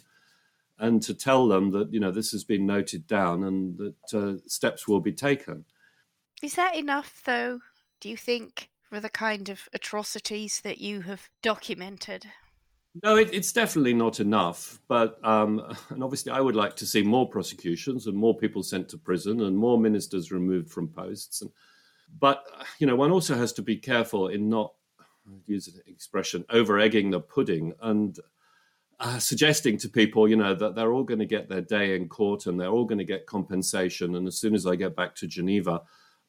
and 0.79 1.03
to 1.03 1.15
tell 1.15 1.49
them 1.49 1.71
that 1.73 1.93
you 1.93 2.01
know 2.01 2.11
this 2.11 2.31
has 2.33 2.45
been 2.45 2.67
noted 2.67 3.07
down 3.07 3.45
and 3.45 3.77
that 3.77 4.15
uh, 4.15 4.39
steps 4.47 4.87
will 4.87 5.01
be 5.01 5.13
taken. 5.13 5.65
Is 6.43 6.55
that 6.55 6.77
enough, 6.77 7.23
though? 7.25 7.61
Do 8.01 8.09
you 8.09 8.17
think 8.17 8.71
for 8.89 9.01
the 9.01 9.11
kind 9.11 9.49
of 9.49 9.69
atrocities 9.73 10.61
that 10.61 10.79
you 10.79 11.03
have 11.03 11.29
documented? 11.43 12.27
No, 13.03 13.17
it, 13.17 13.29
it's 13.33 13.53
definitely 13.53 13.93
not 13.93 14.21
enough. 14.21 14.81
But 14.89 15.19
um, 15.25 15.63
and 15.91 16.03
obviously, 16.03 16.33
I 16.33 16.41
would 16.41 16.57
like 16.57 16.77
to 16.77 16.87
see 16.87 17.03
more 17.03 17.29
prosecutions 17.29 18.07
and 18.07 18.17
more 18.17 18.37
people 18.37 18.63
sent 18.63 18.89
to 18.91 18.99
prison 18.99 19.41
and 19.41 19.57
more 19.57 19.79
ministers 19.79 20.33
removed 20.33 20.71
from 20.71 20.89
posts. 20.89 21.43
And, 21.43 21.51
but 22.19 22.45
you 22.79 22.87
know, 22.87 22.97
one 22.97 23.11
also 23.11 23.35
has 23.35 23.53
to 23.55 23.63
be 23.63 23.77
careful 23.77 24.29
in 24.29 24.49
not 24.49 24.73
use 25.47 25.69
an 25.69 25.81
expression 25.87 26.45
over 26.51 26.79
egging 26.79 27.11
the 27.11 27.21
pudding 27.21 27.73
and 27.83 28.19
uh, 29.01 29.19
suggesting 29.19 29.77
to 29.79 29.89
people, 29.89 30.29
you 30.29 30.37
know, 30.37 30.55
that 30.55 30.75
they're 30.75 30.93
all 30.93 31.03
going 31.03 31.19
to 31.19 31.27
get 31.27 31.49
their 31.49 31.61
day 31.61 31.97
in 31.97 32.09
court 32.09 32.47
and 32.47 32.59
they're 32.59 32.71
all 32.71 32.85
going 32.85 32.99
to 32.99 33.05
get 33.05 33.27
compensation. 33.27 34.15
And 34.15 34.27
as 34.27 34.39
soon 34.39 34.55
as 34.55 34.67
I 34.67 34.77
get 34.77 34.97
back 34.97 35.15
to 35.17 35.27
Geneva, 35.27 35.83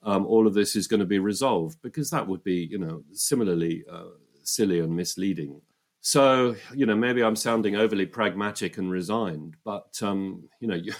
um, 0.07 0.25
all 0.25 0.47
of 0.47 0.53
this 0.53 0.75
is 0.77 0.87
going 0.87 1.01
to 1.01 1.05
be 1.05 1.19
resolved 1.19 1.81
because 1.81 2.09
that 2.09 2.25
would 2.25 2.41
be, 2.43 2.67
you 2.71 2.77
know, 2.77 3.03
similarly 3.11 3.83
uh, 3.91 4.05
silly 4.41 4.79
and 4.79 4.95
misleading. 4.95 5.61
So, 5.99 6.55
you 6.73 6.85
know, 6.85 6.95
maybe 6.95 7.21
I'm 7.21 7.35
sounding 7.35 7.75
overly 7.75 8.05
pragmatic 8.05 8.77
and 8.77 8.89
resigned, 8.89 9.57
but, 9.65 9.99
um, 10.01 10.43
you 10.61 10.69
know, 10.69 10.75
you, 10.87 10.93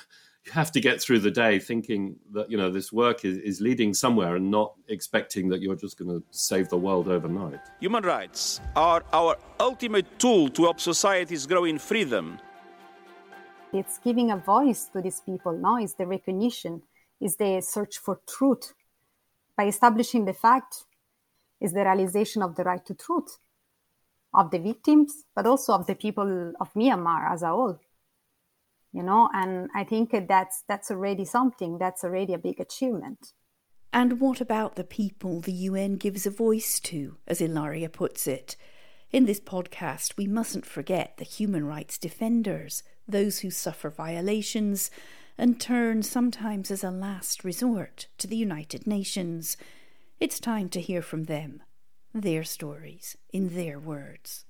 you 0.46 0.52
have 0.52 0.74
to 0.74 0.82
get 0.82 1.02
through 1.02 1.20
the 1.20 1.32
day 1.32 1.58
thinking 1.58 2.18
that, 2.34 2.52
you 2.52 2.58
know, 2.58 2.70
this 2.70 2.92
work 2.92 3.24
is, 3.24 3.38
is 3.38 3.62
leading 3.62 3.94
somewhere 3.94 4.36
and 4.36 4.52
not 4.52 4.74
expecting 4.90 5.48
that 5.50 5.62
you're 5.62 5.76
just 5.76 5.98
going 5.98 6.10
to 6.10 6.22
save 6.32 6.68
the 6.68 6.78
world 6.78 7.08
overnight. 7.08 7.62
Human 7.80 8.04
rights 8.04 8.60
are 8.76 9.06
our 9.14 9.38
ultimate 9.62 10.20
tool 10.20 10.50
to 10.50 10.64
help 10.64 10.82
societies 10.82 11.46
grow 11.46 11.64
in 11.64 11.80
freedom. 11.80 12.40
It's 13.72 14.00
giving 14.00 14.32
a 14.32 14.38
voice 14.38 14.90
to 14.92 15.02
these 15.02 15.22
people 15.22 15.54
now, 15.54 15.78
is 15.78 15.94
the 15.94 16.06
recognition, 16.06 16.82
is 17.22 17.38
the 17.38 17.62
search 17.62 17.98
for 17.98 18.20
truth. 18.28 18.74
By 19.58 19.66
establishing 19.66 20.26
the 20.26 20.34
fact, 20.34 20.86
is 21.60 21.74
the 21.74 21.84
realization 21.84 22.42
of 22.44 22.56
the 22.56 22.64
right 22.64 22.86
to 22.86 22.94
truth 22.94 23.40
of 24.34 24.52
the 24.52 24.60
victims, 24.60 25.24
but 25.36 25.48
also 25.48 25.74
of 25.74 25.88
the 25.88 25.96
people 25.96 26.54
of 26.60 26.74
Myanmar 26.74 27.32
as 27.32 27.42
a 27.42 27.48
whole. 27.48 27.80
You 28.94 29.04
know, 29.04 29.30
and 29.34 29.70
I 29.76 29.84
think 29.84 30.12
that's 30.28 30.64
that's 30.68 30.92
already 30.92 31.26
something. 31.26 31.78
That's 31.78 32.04
already 32.04 32.34
a 32.34 32.38
big 32.38 32.60
achievement. 32.60 33.34
And 33.92 34.20
what 34.20 34.42
about 34.42 34.76
the 34.76 34.84
people 34.84 35.42
the 35.42 35.52
UN 35.52 35.96
gives 35.96 36.26
a 36.26 36.32
voice 36.32 36.80
to, 36.82 37.18
as 37.28 37.42
Ilaria 37.42 37.90
puts 37.90 38.28
it? 38.28 38.56
In 39.12 39.26
this 39.26 39.40
podcast, 39.40 40.18
we 40.18 40.28
mustn't 40.28 40.66
forget 40.66 41.16
the 41.18 41.24
human 41.24 41.66
rights 41.66 41.98
defenders, 41.98 42.84
those 43.08 43.40
who 43.40 43.50
suffer 43.50 43.90
violations 43.90 44.92
and 45.38 45.60
turn 45.60 46.02
sometimes 46.02 46.72
as 46.72 46.84
a 46.84 46.90
last 46.90 47.44
resort 47.44 48.08
to 48.18 48.28
the 48.28 48.36
United 48.36 48.88
Nations. 48.88 49.56
It's 50.20 50.40
time 50.40 50.68
to 50.70 50.82
hear 50.82 51.02
from 51.02 51.26
them 51.26 51.62
their 52.14 52.44
stories 52.44 53.18
in 53.32 53.50
their 53.56 53.80
words. 53.80 54.46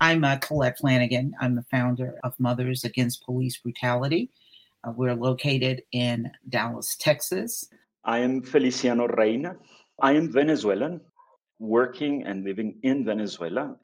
I'm 0.00 0.24
uh, 0.24 0.36
Colette 0.36 0.78
Flanagan. 0.78 1.34
I'm 1.40 1.56
the 1.56 1.64
founder 1.70 2.14
of 2.24 2.32
Mothers 2.38 2.84
Against 2.84 3.24
Police 3.24 3.58
Brutality. 3.58 4.30
Uh, 4.82 4.92
we're 4.96 5.14
located 5.14 5.82
in 5.92 6.30
Dallas, 6.48 6.96
Texas. 6.98 7.68
I 8.02 8.20
am 8.20 8.42
Feliciano 8.42 9.08
Reyna. 9.08 9.56
I 10.00 10.12
am 10.12 10.32
Venezuelan, 10.32 11.02
working 11.58 12.24
and 12.24 12.44
living 12.44 12.78
in 12.82 13.04
Venezuela. 13.04 13.76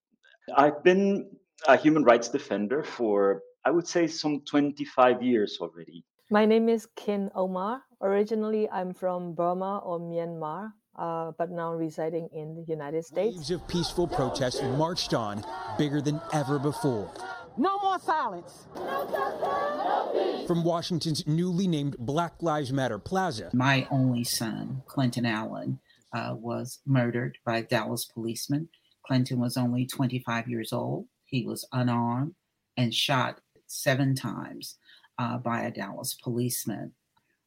I've 0.57 0.83
been 0.83 1.27
a 1.69 1.77
human 1.77 2.03
rights 2.03 2.31
defender 2.31 2.83
for, 2.83 3.43
I 3.63 3.71
would 3.71 3.87
say, 3.87 4.07
some 4.07 4.41
25 4.47 5.23
years 5.23 5.59
already. 5.61 6.03
My 6.28 6.45
name 6.45 6.68
is 6.68 6.88
Khin 6.97 7.30
Ohmar. 7.37 7.83
Originally, 8.02 8.68
I'm 8.68 8.92
from 8.92 9.35
Burma 9.35 9.78
or 9.78 10.00
Myanmar, 10.00 10.73
uh, 10.99 11.30
but 11.38 11.52
now 11.52 11.73
residing 11.73 12.28
in 12.33 12.56
the 12.56 12.64
United 12.66 13.04
States. 13.04 13.37
Waves 13.37 13.52
of 13.52 13.68
peaceful 13.68 14.09
protests 14.09 14.61
marched 14.76 15.14
on 15.14 15.45
bigger 15.78 16.00
than 16.00 16.21
ever 16.33 16.59
before. 16.59 17.09
No 17.56 17.78
more 17.78 18.00
silence. 18.00 18.66
No 18.75 20.45
From 20.49 20.64
Washington's 20.64 21.25
newly 21.28 21.68
named 21.68 21.95
Black 21.97 22.42
Lives 22.42 22.73
Matter 22.73 22.99
Plaza. 22.99 23.50
My 23.52 23.87
only 23.92 24.25
son, 24.25 24.83
Clinton 24.88 25.26
Allen, 25.26 25.78
uh, 26.12 26.35
was 26.37 26.80
murdered 26.85 27.38
by 27.47 27.62
Dallas 27.62 28.04
policemen. 28.04 28.68
Clinton 29.06 29.38
was 29.38 29.56
only 29.56 29.87
25 29.87 30.49
years 30.49 30.73
old. 30.73 31.06
He 31.25 31.47
was 31.47 31.68
unarmed 31.73 32.35
and 32.76 32.92
shot 32.92 33.38
seven 33.68 34.16
times 34.16 34.76
uh, 35.18 35.38
by 35.38 35.62
a 35.62 35.70
Dallas 35.70 36.14
policeman. 36.14 36.92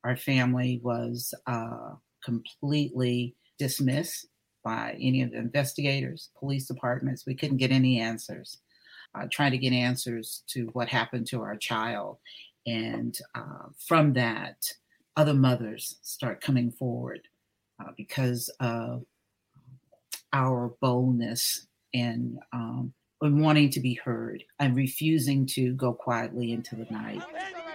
Our 0.04 0.16
family 0.16 0.80
was 0.84 1.34
uh, 1.46 1.96
completely 2.24 3.36
dismissed 3.58 4.28
by 4.64 4.96
any 5.00 5.22
of 5.22 5.32
the 5.32 5.38
investigators, 5.38 6.30
police 6.40 6.68
departments. 6.68 7.26
We 7.26 7.36
couldn't 7.36 7.58
get 7.58 7.72
any 7.72 8.00
answers. 8.00 8.60
Uh, 9.16 9.26
trying 9.32 9.52
to 9.52 9.58
get 9.58 9.74
answers 9.74 10.44
to 10.48 10.70
what 10.74 10.88
happened 10.88 11.26
to 11.26 11.42
our 11.42 11.58
child. 11.58 12.18
And 12.68 13.18
uh, 13.34 13.70
from 13.88 14.14
that, 14.14 14.58
other 15.18 15.34
mothers 15.34 15.98
start 16.04 16.42
coming 16.42 16.72
forward 16.72 17.22
uh, 17.82 17.92
because 17.98 18.54
of 18.60 19.04
our 20.32 20.76
boldness 20.80 21.66
and 21.94 22.38
um, 22.54 22.94
and 23.22 23.42
wanting 23.42 23.70
to 23.72 23.80
be 23.80 23.96
heard 23.96 24.44
and 24.60 24.76
refusing 24.76 25.46
to 25.46 25.74
go 25.74 25.92
quietly 25.92 26.54
into 26.54 26.76
the 26.76 26.86
night. 26.90 27.22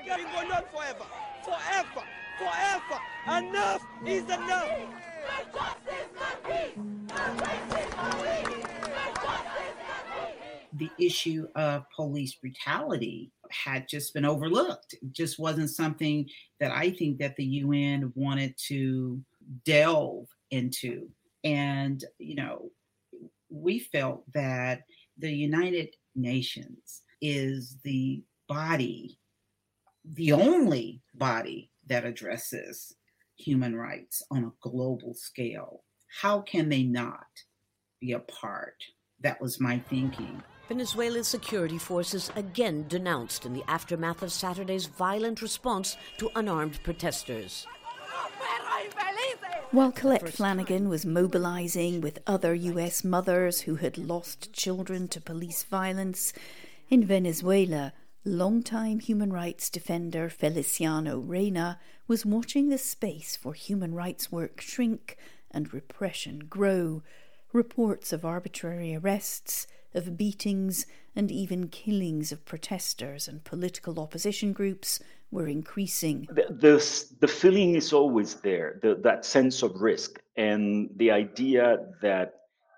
Forever, 0.05 1.07
forever, 1.45 2.03
forever. 2.39 3.01
Enough 3.39 3.83
is 4.05 4.25
enough. 4.25 4.71
The 10.75 10.91
issue 10.99 11.47
of 11.55 11.85
police 11.95 12.35
brutality 12.35 13.33
had 13.51 13.89
just 13.89 14.13
been 14.13 14.25
overlooked. 14.27 14.95
It 14.95 15.13
just 15.13 15.39
wasn't 15.39 15.71
something 15.71 16.29
that 16.61 16.71
I 16.71 16.91
think 16.91 17.19
that 17.19 17.37
the 17.37 17.45
UN 17.45 18.13
wanted 18.15 18.55
to 18.69 19.21
delve 19.65 20.27
into. 20.51 21.09
And, 21.45 22.05
you 22.19 22.35
know, 22.35 22.71
we 23.49 23.79
felt 23.79 24.31
that 24.33 24.83
the 25.17 25.33
United 25.33 25.95
Nations 26.15 27.03
is 27.23 27.79
the 27.85 28.23
body, 28.49 29.19
the 30.05 30.33
only 30.33 31.03
body 31.15 31.71
that 31.87 32.05
addresses 32.05 32.95
human 33.37 33.75
rights 33.75 34.23
on 34.31 34.45
a 34.45 34.53
global 34.61 35.15
scale. 35.15 35.83
How 36.21 36.41
can 36.41 36.69
they 36.69 36.83
not 36.83 37.27
be 38.01 38.13
a 38.13 38.21
part? 38.21 38.77
That 39.21 39.41
was 39.41 39.61
my 39.61 39.79
thinking. 39.79 40.43
Venezuela's 40.69 41.29
security 41.29 41.79
forces 41.79 42.31
again 42.37 42.87
denounced 42.89 43.45
in 43.45 43.53
the 43.53 43.65
aftermath 43.69 44.23
of 44.23 44.33
Saturday's 44.33 44.87
violent 44.87 45.43
response 45.43 45.97
to 46.19 46.31
unarmed 46.37 46.83
protesters. 46.83 47.67
While 49.73 49.93
Colette 49.93 50.29
Flanagan 50.29 50.89
was 50.89 51.05
mobilizing 51.05 52.01
with 52.01 52.21
other 52.27 52.55
US 52.55 53.05
mothers 53.05 53.63
who 53.63 53.77
had 53.77 53.99
lost 53.99 54.53
children 54.53 55.09
to 55.09 55.21
police 55.21 55.65
violence, 55.65 56.33
in 56.89 57.05
Venezuela, 57.05 57.93
longtime 58.25 59.01
human 59.01 59.31
rights 59.31 59.69
defender 59.69 60.31
Feliciano 60.31 61.19
Reyna 61.19 61.79
was 62.09 62.25
watching 62.25 62.71
the 62.71 62.79
space 62.79 63.37
for 63.37 63.53
human 63.53 63.95
rights 63.95 64.33
work 64.33 64.61
shrink 64.61 65.19
and 65.51 65.73
repression 65.75 66.41
grow. 66.49 67.03
Reports 67.53 68.13
of 68.13 68.25
arbitrary 68.25 68.97
arrests, 68.97 69.67
of 69.95 70.17
beatings, 70.17 70.87
and 71.15 71.31
even 71.31 71.69
killings 71.69 72.33
of 72.33 72.45
protesters 72.45 73.29
and 73.29 73.45
political 73.45 74.01
opposition 74.01 74.53
groups 74.53 75.01
were 75.31 75.47
increasing. 75.47 76.27
The, 76.31 76.47
the, 76.51 77.07
the 77.21 77.29
feeling 77.29 77.77
is 77.77 77.93
always 77.93 78.37
there, 78.37 78.81
the, 78.83 78.97
that 79.03 79.25
sense 79.25 79.63
of 79.63 79.81
risk, 79.81 80.21
and 80.37 80.89
the 80.97 81.11
idea 81.11 81.79
that 82.03 82.35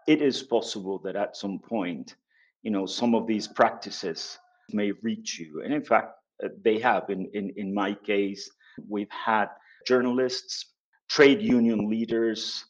it 0.06 0.20
is 0.20 0.42
possible 0.42 0.98
that 1.04 1.16
at 1.16 1.36
some 1.36 1.58
point, 1.58 2.16
you 2.62 2.70
know, 2.70 2.84
some 2.84 3.14
of 3.14 3.26
these 3.26 3.46
practices 3.48 4.38
may 4.72 4.92
reach 5.02 5.38
you. 5.38 5.62
And 5.62 5.72
in 5.72 5.84
fact, 5.84 6.14
uh, 6.42 6.48
they 6.62 6.78
have. 6.78 7.08
In, 7.10 7.30
in, 7.34 7.52
in 7.56 7.72
my 7.72 7.94
case, 7.94 8.50
we've 8.88 9.10
had 9.10 9.48
journalists, 9.86 10.74
trade 11.08 11.40
union 11.40 11.88
leaders, 11.88 12.64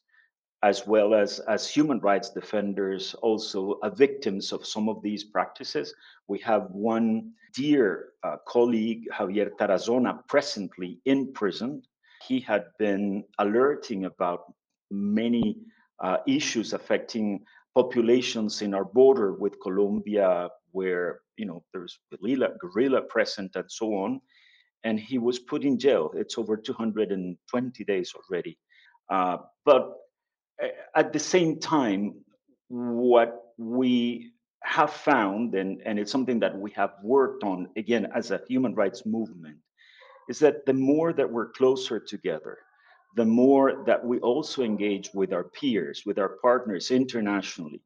as 0.63 0.87
well 0.87 1.15
as, 1.15 1.39
as 1.41 1.69
human 1.69 2.01
rights 2.01 2.31
defenders, 2.31 3.15
also 3.23 3.79
victims 3.97 4.53
of 4.53 4.67
some 4.67 4.89
of 4.89 5.03
these 5.03 5.25
practices. 5.25 5.95
We 6.29 6.39
have 6.41 6.69
one 6.71 7.33
dear 7.55 8.09
uh, 8.23 8.37
colleague, 8.47 9.05
Javier 9.13 9.51
Tarazona, 9.59 10.27
presently 10.29 11.01
in 11.05 11.33
prison. 11.33 11.83
He 12.27 12.41
had 12.41 12.65
been 12.79 13.25
alerting 13.39 14.07
about 14.07 14.53
many 14.91 15.59
uh, 16.01 16.19
issues 16.27 16.73
affecting 16.73 17.45
populations 17.75 18.63
in 18.63 18.75
our 18.75 18.85
border 18.85 19.35
with 19.35 19.61
Colombia, 19.61 20.49
where 20.73 21.21
you 21.37 21.47
know 21.47 21.63
there's 21.73 21.99
guerrilla, 22.11 22.51
guerrilla 22.61 23.03
present 23.03 23.57
and 23.57 23.71
so 23.71 23.95
on. 23.95 24.21
And 24.85 25.01
he 25.01 25.19
was 25.19 25.39
put 25.39 25.65
in 25.65 25.79
jail. 25.79 26.13
It's 26.15 26.39
over 26.39 26.57
220 26.57 27.85
days 27.85 28.13
already. 28.15 28.59
Uh, 29.11 29.39
but 29.65 29.95
at 30.95 31.13
the 31.13 31.19
same 31.19 31.59
time, 31.59 32.15
what 32.69 33.53
we 33.59 34.33
have 34.63 34.93
found, 34.93 35.55
and, 35.55 35.81
and 35.85 35.99
it's 35.99 36.13
something 36.13 36.41
that 36.41 36.57
we 36.57 36.71
have 36.73 36.95
worked 37.03 37.45
on 37.45 37.69
again 37.77 38.09
as 38.15 38.31
a 38.31 38.41
human 38.49 38.75
rights 38.75 39.07
movement, 39.07 39.57
is 40.29 40.39
that 40.41 40.67
the 40.67 40.73
more 40.73 41.13
that 41.13 41.31
we're 41.31 41.51
closer 41.51 42.01
together, 42.01 42.59
the 43.17 43.25
more 43.25 43.85
that 43.87 44.05
we 44.05 44.19
also 44.21 44.63
engage 44.63 45.11
with 45.15 45.33
our 45.33 45.45
peers, 45.45 46.03
with 46.05 46.19
our 46.19 46.37
partners 46.43 46.91
internationally, 46.91 47.81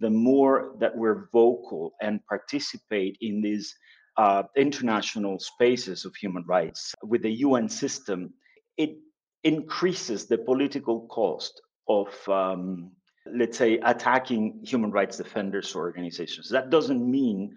the 0.00 0.10
more 0.10 0.74
that 0.80 0.96
we're 0.96 1.28
vocal 1.32 1.92
and 2.00 2.20
participate 2.26 3.16
in 3.20 3.40
these 3.40 3.74
uh, 4.16 4.42
international 4.56 5.38
spaces 5.38 6.04
of 6.04 6.14
human 6.16 6.44
rights 6.46 6.94
with 7.02 7.22
the 7.22 7.30
UN 7.30 7.68
system, 7.68 8.32
it 8.76 8.96
increases 9.44 10.26
the 10.26 10.38
political 10.38 11.06
cost 11.06 11.60
of 11.88 12.08
um, 12.28 12.90
let's 13.34 13.58
say 13.58 13.78
attacking 13.84 14.60
human 14.64 14.90
rights 14.90 15.16
defenders 15.16 15.74
or 15.74 15.82
organizations. 15.82 16.48
That 16.48 16.70
doesn't 16.70 17.08
mean 17.08 17.56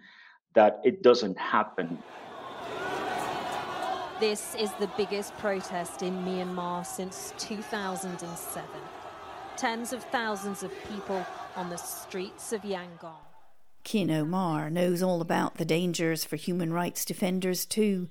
that 0.54 0.80
it 0.84 1.02
doesn't 1.02 1.38
happen. 1.38 1.98
This 4.20 4.54
is 4.54 4.70
the 4.78 4.88
biggest 4.96 5.36
protest 5.38 6.02
in 6.02 6.14
Myanmar 6.24 6.86
since 6.86 7.34
2007 7.38 8.62
tens 9.56 9.92
of 9.92 10.02
thousands 10.04 10.62
of 10.62 10.72
people 10.88 11.24
on 11.56 11.70
the 11.70 11.76
streets 11.76 12.52
of 12.52 12.62
Yangon 12.62 13.16
Khin 13.84 14.08
Ohmar 14.08 14.70
knows 14.70 15.02
all 15.02 15.20
about 15.20 15.56
the 15.56 15.64
dangers 15.64 16.24
for 16.24 16.36
human 16.36 16.72
rights 16.72 17.04
defenders 17.04 17.66
too 17.66 18.08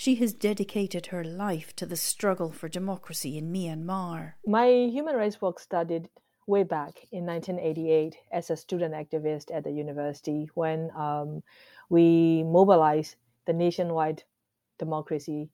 she 0.00 0.14
has 0.14 0.32
dedicated 0.32 1.08
her 1.08 1.22
life 1.22 1.76
to 1.76 1.84
the 1.84 1.94
struggle 1.94 2.50
for 2.50 2.70
democracy 2.70 3.36
in 3.36 3.52
Myanmar. 3.52 4.32
My 4.46 4.88
human 4.90 5.14
rights 5.14 5.42
work 5.42 5.60
started 5.60 6.08
way 6.46 6.62
back 6.62 7.06
in 7.12 7.26
1988 7.26 8.16
as 8.32 8.48
a 8.48 8.56
student 8.56 8.94
activist 8.94 9.54
at 9.54 9.62
the 9.62 9.70
university 9.70 10.48
when 10.54 10.90
um, 10.96 11.42
we 11.90 12.42
mobilized 12.44 13.16
the 13.44 13.52
nationwide 13.52 14.24
democracy 14.78 15.50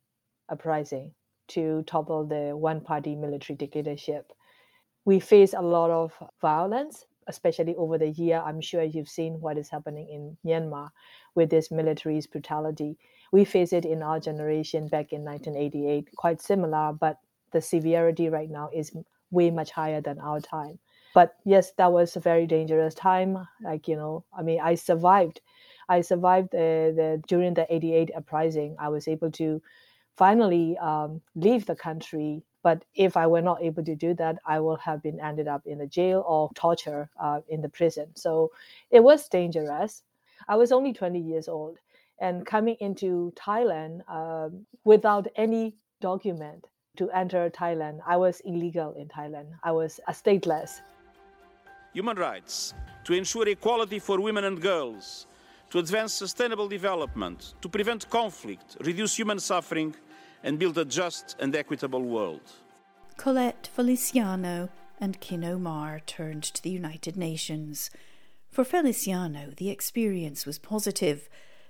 uprising 0.49 1.11
to 1.49 1.83
topple 1.88 2.25
the 2.25 2.57
one 2.57 2.81
party 2.81 3.16
military 3.16 3.57
dictatorship. 3.57 4.33
We 5.07 5.19
face 5.19 5.55
a 5.55 5.62
lot 5.62 5.90
of 5.90 6.12
violence, 6.42 7.07
especially 7.27 7.75
over 7.77 7.97
the 7.97 8.11
year. 8.11 8.42
I'm 8.45 8.61
sure 8.61 8.83
you've 8.83 9.09
seen 9.09 9.40
what 9.40 9.57
is 9.57 9.71
happening 9.71 10.09
in 10.09 10.37
Myanmar 10.45 10.90
with 11.35 11.49
this 11.49 11.71
military's 11.71 12.27
brutality 12.27 12.99
we 13.33 13.45
faced 13.45 13.73
it 13.73 13.85
in 13.85 14.03
our 14.03 14.21
generation 14.21 14.88
back 14.88 15.12
in 15.12 15.25
1988, 15.25 16.09
quite 16.16 16.40
similar, 16.40 16.92
but 16.92 17.19
the 17.53 17.61
severity 17.61 18.29
right 18.29 18.51
now 18.51 18.71
is 18.73 18.97
way 19.31 19.51
much 19.51 19.71
higher 19.71 20.01
than 20.01 20.19
our 20.21 20.40
time. 20.40 20.79
But 21.14 21.37
yes, 21.45 21.73
that 21.79 21.92
was 21.92 22.16
a 22.16 22.21
very 22.21 22.47
dangerous 22.47 22.95
time. 22.95 23.47
Like, 23.62 23.88
you 23.88 23.97
know, 23.97 24.25
I 24.37 24.42
mean, 24.42 24.61
I 24.61 24.75
survived. 24.75 25.40
I 25.88 26.01
survived 26.03 26.51
the, 26.53 26.92
the 26.95 27.23
during 27.27 27.55
the 27.55 27.66
88 27.73 28.11
uprising. 28.16 28.77
I 28.79 28.88
was 28.88 29.09
able 29.09 29.31
to 29.33 29.62
finally 30.16 30.77
um, 30.79 31.21
leave 31.35 31.66
the 31.66 31.77
country. 31.77 32.42
But 32.66 32.85
if 32.96 33.16
I 33.16 33.29
were 33.29 33.42
not 33.42 33.62
able 33.62 33.85
to 33.85 33.94
do 33.94 34.12
that, 34.14 34.38
I 34.44 34.59
would 34.59 34.81
have 34.81 35.00
been 35.00 35.20
ended 35.20 35.46
up 35.46 35.62
in 35.66 35.79
the 35.79 35.87
jail 35.87 36.24
or 36.26 36.50
torture 36.57 37.09
uh, 37.16 37.38
in 37.48 37.62
the 37.62 37.68
prison. 37.68 38.09
So 38.16 38.50
it 38.90 39.05
was 39.05 39.29
dangerous. 39.29 40.02
I 40.48 40.57
was 40.57 40.72
only 40.72 40.92
20 40.92 41.20
years 41.20 41.46
old 41.46 41.79
and 42.18 42.44
coming 42.44 42.76
into 42.81 43.33
Thailand 43.37 44.00
um, 44.11 44.66
without 44.83 45.29
any 45.37 45.76
document 46.00 46.66
to 46.96 47.09
enter 47.12 47.48
Thailand. 47.50 48.00
I 48.05 48.16
was 48.16 48.40
illegal 48.40 48.94
in 48.94 49.07
Thailand. 49.07 49.46
I 49.62 49.70
was 49.70 50.00
a 50.09 50.12
stateless. 50.12 50.81
Human 51.92 52.16
rights 52.16 52.74
to 53.05 53.12
ensure 53.12 53.46
equality 53.46 54.00
for 54.00 54.20
women 54.20 54.42
and 54.42 54.61
girls, 54.61 55.29
to 55.70 55.79
advance 55.79 56.12
sustainable 56.12 56.66
development, 56.66 57.55
to 57.61 57.68
prevent 57.68 58.11
conflict, 58.11 58.76
reduce 58.81 59.14
human 59.14 59.38
suffering, 59.38 59.94
and 60.42 60.59
build 60.59 60.79
a 60.79 60.85
just 60.85 61.37
and 61.38 61.55
equitable 61.55 62.03
world. 62.03 62.40
Colette 63.16 63.68
Feliciano 63.72 64.68
and 65.01 65.20
Khin 65.20 65.42
Ohmar 65.42 66.05
turned 66.07 66.42
to 66.42 66.62
the 66.62 66.70
United 66.70 67.16
Nations. 67.16 67.90
For 68.51 68.64
Feliciano, 68.64 69.53
the 69.57 69.70
experience 69.70 70.46
was 70.46 70.59
positive 70.59 71.29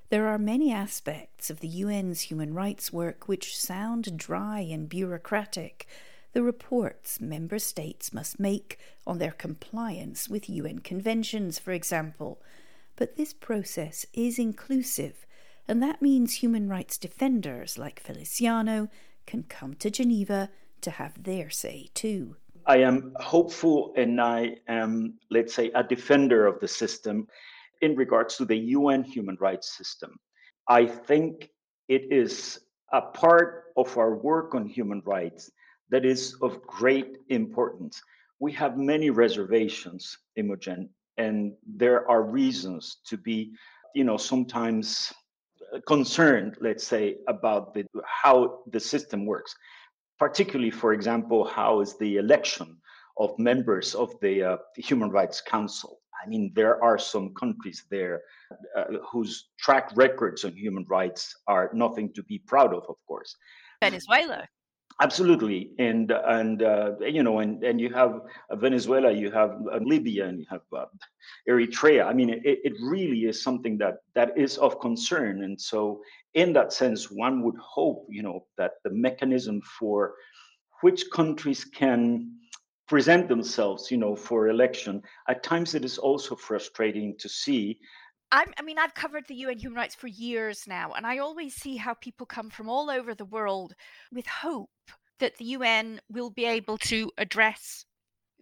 there 0.09 0.29
are 0.29 0.39
many 0.39 0.73
aspects 0.73 1.51
of 1.51 1.59
the 1.59 1.83
UN's 1.83 2.23
human 2.23 2.55
rights 2.55 2.93
work 2.93 3.27
which 3.27 3.59
sound 3.59 4.17
dry 4.17 4.61
and 4.61 4.89
bureaucratic. 4.89 5.89
The 6.33 6.45
reports 6.45 7.21
member 7.21 7.59
states 7.59 8.13
must 8.13 8.39
make 8.39 8.79
on 9.05 9.19
their 9.19 9.33
compliance 9.33 10.29
with 10.29 10.49
UN 10.49 10.79
conventions, 10.79 11.59
for 11.59 11.73
example. 11.73 12.41
But 12.95 13.17
this 13.17 13.33
process 13.33 14.07
is 14.13 14.39
inclusive, 14.39 15.26
and 15.69 15.83
that 15.83 16.03
means 16.03 16.35
human 16.35 16.69
rights 16.69 16.99
defenders 16.99 17.79
like 17.79 18.01
Feliciano 18.01 18.89
can 19.27 19.43
come 19.45 19.75
to 19.75 19.91
Geneva 19.91 20.51
to 20.81 20.91
have 20.91 21.23
their 21.23 21.51
say 21.51 21.89
too. 21.95 22.37
I 22.67 22.79
am 22.79 23.15
hopeful 23.21 23.93
and 23.97 24.21
I 24.21 24.57
am, 24.69 25.15
let's 25.31 25.55
say, 25.55 25.71
a 25.75 25.85
defender 25.85 26.47
of 26.47 26.61
the 26.61 26.69
system 26.69 27.29
in 27.81 27.95
regards 27.95 28.37
to 28.37 28.45
the 28.45 28.57
UN 28.57 29.05
human 29.05 29.37
rights 29.41 29.77
system. 29.77 30.19
I 30.69 30.87
think 30.87 31.51
it 31.89 32.03
is 32.11 32.59
a 32.93 33.01
part 33.01 33.65
of 33.77 33.97
our 33.99 34.17
work 34.17 34.55
on 34.55 34.67
human 34.67 35.03
rights 35.05 35.51
that 35.91 36.05
is 36.05 36.37
of 36.43 36.63
great 36.63 37.19
importance. 37.29 38.03
We 38.41 38.53
have 38.53 38.77
many 38.77 39.11
reservations, 39.11 40.17
Imogen, 40.37 40.91
and 41.17 41.53
there 41.67 42.09
are 42.11 42.23
reasons 42.23 42.99
to 43.07 43.17
be, 43.17 43.53
you 43.95 44.05
know, 44.05 44.17
sometimes 44.17 45.13
concerned, 45.87 46.57
let's 46.61 46.87
say, 46.87 47.17
about 47.29 47.75
the, 47.75 47.85
how 48.05 48.61
the 48.71 48.81
system 48.81 49.27
works. 49.27 49.55
Particularly, 50.19 50.71
for 50.71 50.93
example, 50.93 51.45
how 51.45 51.81
is 51.81 51.97
the 51.99 52.17
election 52.17 52.79
of 53.19 53.39
members 53.39 53.95
of 53.95 54.15
the 54.21 54.43
uh, 54.43 54.57
Human 54.77 55.11
Rights 55.11 55.41
Council? 55.41 55.99
I 56.25 56.29
mean, 56.29 56.53
there 56.55 56.83
are 56.83 56.99
some 56.99 57.35
countries 57.35 57.85
there 57.91 58.23
uh, 58.77 58.85
whose 59.11 59.49
track 59.59 59.91
records 59.95 60.45
on 60.45 60.53
human 60.53 60.87
rights 60.89 61.35
are 61.47 61.71
nothing 61.75 62.13
to 62.15 62.23
be 62.23 62.39
proud 62.39 62.73
of, 62.73 62.85
of 62.89 62.97
course. 63.07 63.37
Venezuela. 63.83 64.49
Absolutely, 65.03 65.73
and 65.79 66.11
and 66.11 66.63
uh, 66.63 66.93
you 67.01 67.23
know, 67.23 67.41
and 67.41 67.63
and 67.63 67.79
you 67.79 67.93
have 67.93 68.23
Venezuela, 68.53 69.11
you 69.13 69.31
have 69.31 69.51
uh, 69.71 69.79
Libya, 69.83 70.25
and 70.27 70.39
you 70.41 70.47
have 70.49 70.63
uh, 70.75 70.87
Eritrea. 71.49 72.07
I 72.07 72.15
mean, 72.15 72.31
it, 72.31 72.41
it 72.65 72.73
really 72.81 73.27
is 73.27 73.43
something 73.43 73.77
that 73.79 73.97
that 74.15 74.39
is 74.39 74.57
of 74.57 74.81
concern, 74.81 75.45
and 75.45 75.61
so 75.61 76.01
in 76.33 76.55
that 76.55 76.73
sense, 76.73 77.11
one 77.11 77.43
would 77.43 77.57
hope, 77.59 78.07
you 78.09 78.23
know, 78.23 78.47
that 78.57 78.73
the 78.85 78.91
mechanism 78.91 79.61
for 79.79 80.15
which 80.81 81.11
countries 81.11 81.65
can 81.65 82.33
present 82.89 83.29
themselves, 83.29 83.91
you 83.91 83.97
know, 83.99 84.15
for 84.17 84.49
election. 84.49 85.03
At 85.29 85.43
times, 85.43 85.75
it 85.75 85.85
is 85.85 85.99
also 85.99 86.37
frustrating 86.37 87.17
to 87.19 87.29
see. 87.29 87.81
I'm, 88.33 88.53
I 88.59 88.63
mean, 88.63 88.79
I've 88.79 88.95
covered 88.95 89.27
the 89.27 89.35
UN 89.37 89.59
human 89.59 89.77
rights 89.77 89.95
for 89.95 90.09
years 90.09 90.65
now, 90.67 90.93
and 90.93 91.07
I 91.07 91.19
always 91.19 91.55
see 91.55 91.77
how 91.77 91.95
people 91.95 92.27
come 92.27 92.51
from 92.51 92.69
all 92.69 92.91
over 92.91 93.15
the 93.15 93.25
world 93.25 93.75
with 94.13 94.27
hope 94.27 94.71
that 95.21 95.37
the 95.37 95.45
UN 95.47 96.01
will 96.11 96.31
be 96.31 96.45
able 96.45 96.79
to 96.79 97.11
address 97.19 97.85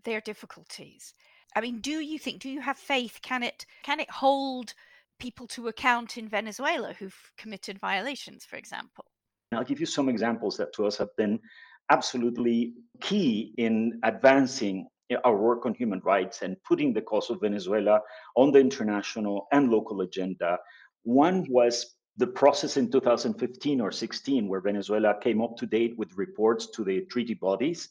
their 0.05 0.20
difficulties. 0.20 1.14
I 1.55 1.61
mean, 1.61 1.81
do 1.81 2.01
you 2.01 2.18
think? 2.18 2.40
Do 2.40 2.49
you 2.49 2.61
have 2.61 2.79
faith? 2.79 3.20
Can 3.23 3.42
it 3.42 3.64
can 3.83 4.01
it 4.01 4.11
hold 4.11 4.75
people 5.20 5.47
to 5.49 5.68
account 5.68 6.18
in 6.18 6.29
Venezuela 6.29 6.92
who've 6.92 7.31
committed 7.38 7.79
violations, 7.79 8.44
for 8.44 8.57
example? 8.57 9.05
I'll 9.53 9.64
give 9.64 9.81
you 9.81 9.87
some 9.87 10.09
examples 10.09 10.57
that 10.57 10.73
to 10.75 10.87
us 10.87 10.97
have 10.99 11.14
been 11.16 11.38
absolutely 11.90 12.73
key 13.01 13.55
in 13.57 14.01
advancing 14.03 14.88
our 15.24 15.37
work 15.37 15.66
on 15.66 15.74
human 15.74 16.00
rights 16.00 16.42
and 16.42 16.57
putting 16.64 16.92
the 16.92 17.03
cause 17.03 17.31
of 17.31 17.40
Venezuela 17.40 18.00
on 18.37 18.53
the 18.53 18.61
international 18.61 19.46
and 19.53 19.70
local 19.70 20.00
agenda. 20.00 20.59
One 21.03 21.46
was 21.48 21.94
the 22.16 22.27
process 22.27 22.77
in 22.77 22.90
2015 22.90 23.81
or 23.81 23.90
16, 23.90 24.48
where 24.48 24.61
Venezuela 24.61 25.14
came 25.20 25.42
up 25.42 25.57
to 25.57 25.66
date 25.66 25.94
with 25.98 26.16
reports 26.16 26.70
to 26.70 26.85
the 26.85 27.03
treaty 27.03 27.35
bodies 27.35 27.88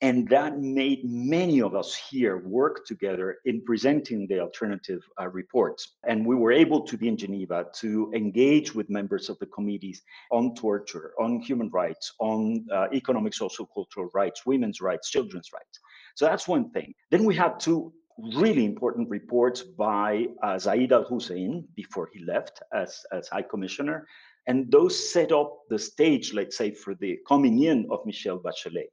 and 0.00 0.28
that 0.28 0.60
made 0.60 1.04
many 1.04 1.60
of 1.60 1.74
us 1.74 1.94
here 1.94 2.38
work 2.38 2.86
together 2.86 3.38
in 3.46 3.64
presenting 3.64 4.28
the 4.28 4.38
alternative 4.38 5.02
uh, 5.20 5.26
reports. 5.28 5.96
And 6.06 6.24
we 6.24 6.36
were 6.36 6.52
able 6.52 6.82
to 6.82 6.96
be 6.96 7.08
in 7.08 7.16
Geneva 7.16 7.66
to 7.80 8.12
engage 8.14 8.74
with 8.74 8.88
members 8.90 9.28
of 9.28 9.38
the 9.40 9.46
committees 9.46 10.02
on 10.30 10.54
torture, 10.54 11.14
on 11.18 11.40
human 11.40 11.68
rights, 11.70 12.12
on 12.20 12.64
uh, 12.72 12.86
economic, 12.92 13.34
social, 13.34 13.66
cultural 13.66 14.08
rights, 14.14 14.46
women's 14.46 14.80
rights, 14.80 15.10
children's 15.10 15.50
rights. 15.52 15.80
So 16.14 16.26
that's 16.26 16.48
one 16.48 16.70
thing. 16.70 16.94
Then 17.10 17.24
we 17.24 17.34
had 17.34 17.60
two 17.60 17.92
really 18.34 18.64
important 18.64 19.08
reports 19.08 19.62
by 19.62 20.26
uh, 20.42 20.58
Zeid 20.58 20.92
Al 20.92 21.04
Hussein 21.04 21.66
before 21.76 22.08
he 22.12 22.24
left 22.24 22.60
as, 22.72 23.00
as 23.12 23.28
High 23.28 23.42
Commissioner. 23.42 24.06
And 24.46 24.70
those 24.70 25.12
set 25.12 25.30
up 25.30 25.58
the 25.68 25.78
stage, 25.78 26.32
let's 26.32 26.56
say, 26.56 26.72
for 26.72 26.94
the 26.94 27.18
coming 27.28 27.62
in 27.62 27.86
of 27.90 28.04
Michelle 28.06 28.38
Bachelet 28.38 28.88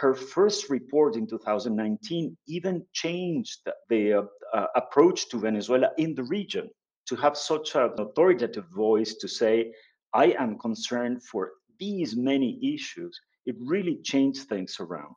her 0.00 0.14
first 0.14 0.68
report 0.68 1.16
in 1.16 1.26
2019 1.26 2.36
even 2.46 2.84
changed 2.92 3.60
the 3.88 4.28
uh, 4.52 4.66
approach 4.74 5.28
to 5.30 5.38
Venezuela 5.38 5.90
in 5.96 6.14
the 6.14 6.24
region 6.24 6.68
to 7.06 7.16
have 7.16 7.36
such 7.36 7.74
an 7.74 7.92
authoritative 7.98 8.66
voice 8.74 9.14
to 9.14 9.28
say, 9.28 9.72
I 10.12 10.34
am 10.38 10.58
concerned 10.58 11.22
for 11.22 11.52
these 11.78 12.14
many 12.16 12.58
issues. 12.74 13.18
It 13.46 13.56
really 13.60 13.98
changed 14.02 14.48
things 14.48 14.76
around. 14.80 15.14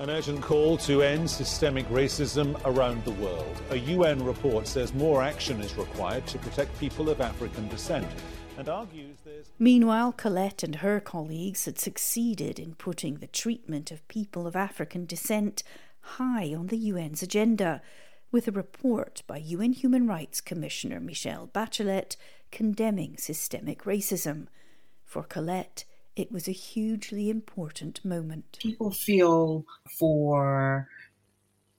An 0.00 0.08
urgent 0.08 0.40
call 0.40 0.78
to 0.78 1.02
end 1.02 1.28
systemic 1.28 1.86
racism 1.90 2.58
around 2.64 3.04
the 3.04 3.10
world. 3.10 3.60
A 3.68 3.76
UN 3.76 4.24
report 4.24 4.66
says 4.66 4.94
more 4.94 5.22
action 5.22 5.60
is 5.60 5.76
required 5.76 6.26
to 6.28 6.38
protect 6.38 6.80
people 6.80 7.10
of 7.10 7.20
African 7.20 7.68
descent 7.68 8.08
and 8.56 8.66
argues. 8.70 9.18
Meanwhile, 9.58 10.12
Colette 10.12 10.62
and 10.62 10.76
her 10.76 11.00
colleagues 11.00 11.66
had 11.66 11.78
succeeded 11.78 12.58
in 12.58 12.76
putting 12.76 13.16
the 13.16 13.26
treatment 13.26 13.90
of 13.90 14.08
people 14.08 14.46
of 14.46 14.56
African 14.56 15.04
descent 15.04 15.62
high 16.00 16.54
on 16.54 16.68
the 16.68 16.90
UN's 16.90 17.22
agenda, 17.22 17.82
with 18.32 18.48
a 18.48 18.52
report 18.52 19.22
by 19.26 19.36
UN 19.36 19.74
Human 19.74 20.06
Rights 20.06 20.40
Commissioner 20.40 20.98
Michelle 20.98 21.46
Bachelet 21.46 22.16
condemning 22.50 23.18
systemic 23.18 23.82
racism. 23.84 24.46
For 25.04 25.24
Colette, 25.24 25.84
it 26.16 26.30
was 26.32 26.48
a 26.48 26.52
hugely 26.52 27.30
important 27.30 28.04
moment. 28.04 28.58
People 28.60 28.90
feel 28.90 29.64
for, 29.98 30.88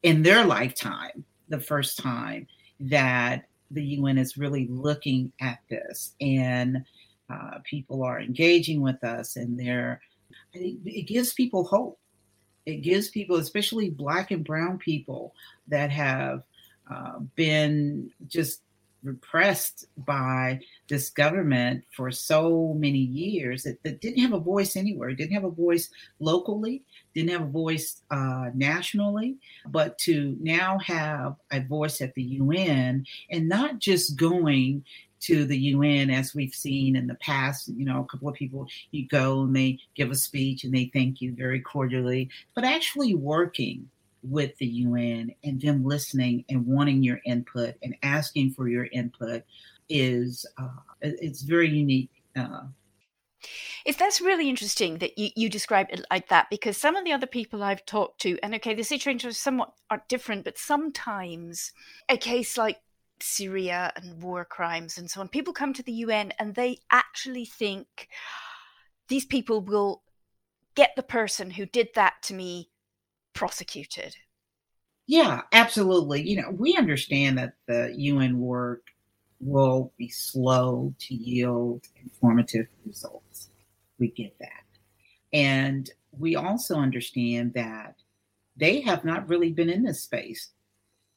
in 0.04 0.24
their 0.24 0.46
lifetime, 0.46 1.26
the 1.50 1.60
first 1.60 1.98
time 1.98 2.48
that 2.80 3.46
the 3.72 3.84
UN 3.84 4.18
is 4.18 4.38
really 4.38 4.68
looking 4.68 5.32
at 5.40 5.60
this 5.70 6.16
and 6.20 6.84
uh, 7.30 7.60
people 7.64 8.04
are 8.04 8.20
engaging 8.20 8.82
with 8.82 9.04
us 9.04 9.36
and 9.36 9.60
they're, 9.60 10.02
it 10.54 11.08
gives 11.08 11.34
people 11.34 11.64
hope. 11.64 12.00
It 12.66 12.78
gives 12.78 13.10
people, 13.10 13.38
especially 13.38 13.90
Black 13.90 14.32
and 14.32 14.44
Brown 14.44 14.78
people 14.78 15.34
that 15.68 15.90
have 15.90 16.44
uh, 16.94 17.20
been 17.36 18.12
just 18.28 18.62
repressed 19.04 19.86
by 19.98 20.60
this 20.92 21.10
government 21.10 21.86
for 21.96 22.12
so 22.12 22.76
many 22.78 23.00
years 23.00 23.64
that, 23.64 23.82
that, 23.84 24.02
didn't 24.02 24.22
have 24.22 24.34
a 24.34 24.40
voice 24.40 24.76
anywhere, 24.76 25.14
didn't 25.14 25.34
have 25.34 25.46
a 25.46 25.50
voice 25.50 25.90
locally, 26.20 26.84
didn't 27.16 27.32
have 27.32 27.44
a 27.44 27.52
voice 27.52 28.02
uh, 28.12 28.50
nationally, 28.54 29.38
but 29.68 29.98
to 29.98 30.36
now 30.42 30.78
have 30.80 31.38
a 31.52 31.62
voice 31.62 32.02
at 32.02 32.14
the 32.14 32.24
UN 32.24 33.06
and 33.32 33.48
not 33.48 33.80
just 33.80 34.18
going 34.18 34.84
to 35.22 35.46
the 35.46 35.58
UN 35.58 36.10
as 36.10 36.36
we've 36.36 36.54
seen 36.54 36.98
in 36.98 37.08
the 37.08 37.16
past. 37.16 37.70
You 37.70 37.86
know, 37.86 38.02
a 38.02 38.06
couple 38.12 38.28
of 38.28 38.36
people, 38.36 38.68
you 38.92 39.08
go 39.08 39.44
and 39.44 39.56
they 39.56 39.80
give 39.96 40.12
a 40.12 40.16
speech 40.16 40.66
and 40.66 40.74
they 40.74 40.92
thank 40.94 41.22
you 41.22 41.34
very 41.34 41.62
cordially, 41.62 42.30
but 42.54 42.66
actually 42.66 43.16
working 43.16 43.90
with 44.24 44.56
the 44.58 44.68
UN 44.68 45.34
and 45.46 45.62
them 45.62 45.86
listening 45.86 46.44
and 46.50 46.68
wanting 46.68 47.02
your 47.02 47.22
input 47.26 47.76
and 47.82 47.96
asking 48.04 48.52
for 48.52 48.68
your 48.68 48.88
input 48.92 49.44
is 49.92 50.46
uh, 50.58 50.70
it's 51.02 51.42
very 51.42 51.70
unique. 51.70 52.12
Uh, 52.36 52.64
if 53.86 53.98
that's 53.98 54.22
really 54.22 54.50
interesting 54.50 55.00
that 55.00 55.18
you, 55.18 55.30
you 55.36 55.50
describe 55.50 55.88
it 55.90 56.06
like 56.12 56.30
that, 56.30 56.48
because 56.50 56.78
some 56.78 56.96
of 56.96 57.04
the 57.04 57.12
other 57.12 57.28
people 57.28 57.64
I've 57.64 57.86
talked 57.86 58.22
to, 58.22 58.38
and 58.44 58.54
okay, 58.56 58.76
the 58.76 58.84
situations 58.84 59.38
somewhat 59.38 59.74
are 59.90 60.04
different, 60.08 60.44
but 60.44 60.58
sometimes 60.58 61.72
a 62.08 62.18
case 62.18 62.58
like 62.58 62.78
Syria 63.20 63.92
and 63.96 64.22
war 64.22 64.46
crimes 64.46 64.98
and 64.98 65.10
so 65.10 65.22
on, 65.22 65.28
people 65.28 65.54
come 65.54 65.74
to 65.74 65.84
the 65.84 65.92
UN 65.94 66.32
and 66.40 66.56
they 66.56 66.80
actually 66.92 67.46
think 67.46 68.08
these 69.08 69.26
people 69.26 69.62
will 69.62 70.04
get 70.76 70.92
the 70.96 71.04
person 71.04 71.52
who 71.52 71.66
did 71.66 71.90
that 71.96 72.14
to 72.24 72.34
me 72.34 72.70
prosecuted. 73.34 74.16
Yeah, 75.08 75.42
absolutely. 75.52 76.22
You 76.28 76.42
know, 76.42 76.52
we 76.52 76.78
understand 76.78 77.38
that 77.38 77.54
the 77.68 77.94
UN 77.98 78.40
work 78.40 78.84
will 79.42 79.92
be 79.98 80.10
slow 80.10 80.94
to 81.00 81.16
yield 81.16 81.84
informative 82.04 82.68
results. 82.86 83.50
We 84.00 84.10
get 84.10 84.38
that. 84.40 84.66
And 85.34 85.90
we 86.12 86.36
also 86.36 86.76
understand 86.76 87.54
that 87.54 87.96
they 88.58 88.82
have 88.82 89.06
not 89.06 89.30
really 89.30 89.52
been 89.52 89.70
in 89.70 89.84
this 89.84 90.02
space. 90.02 90.50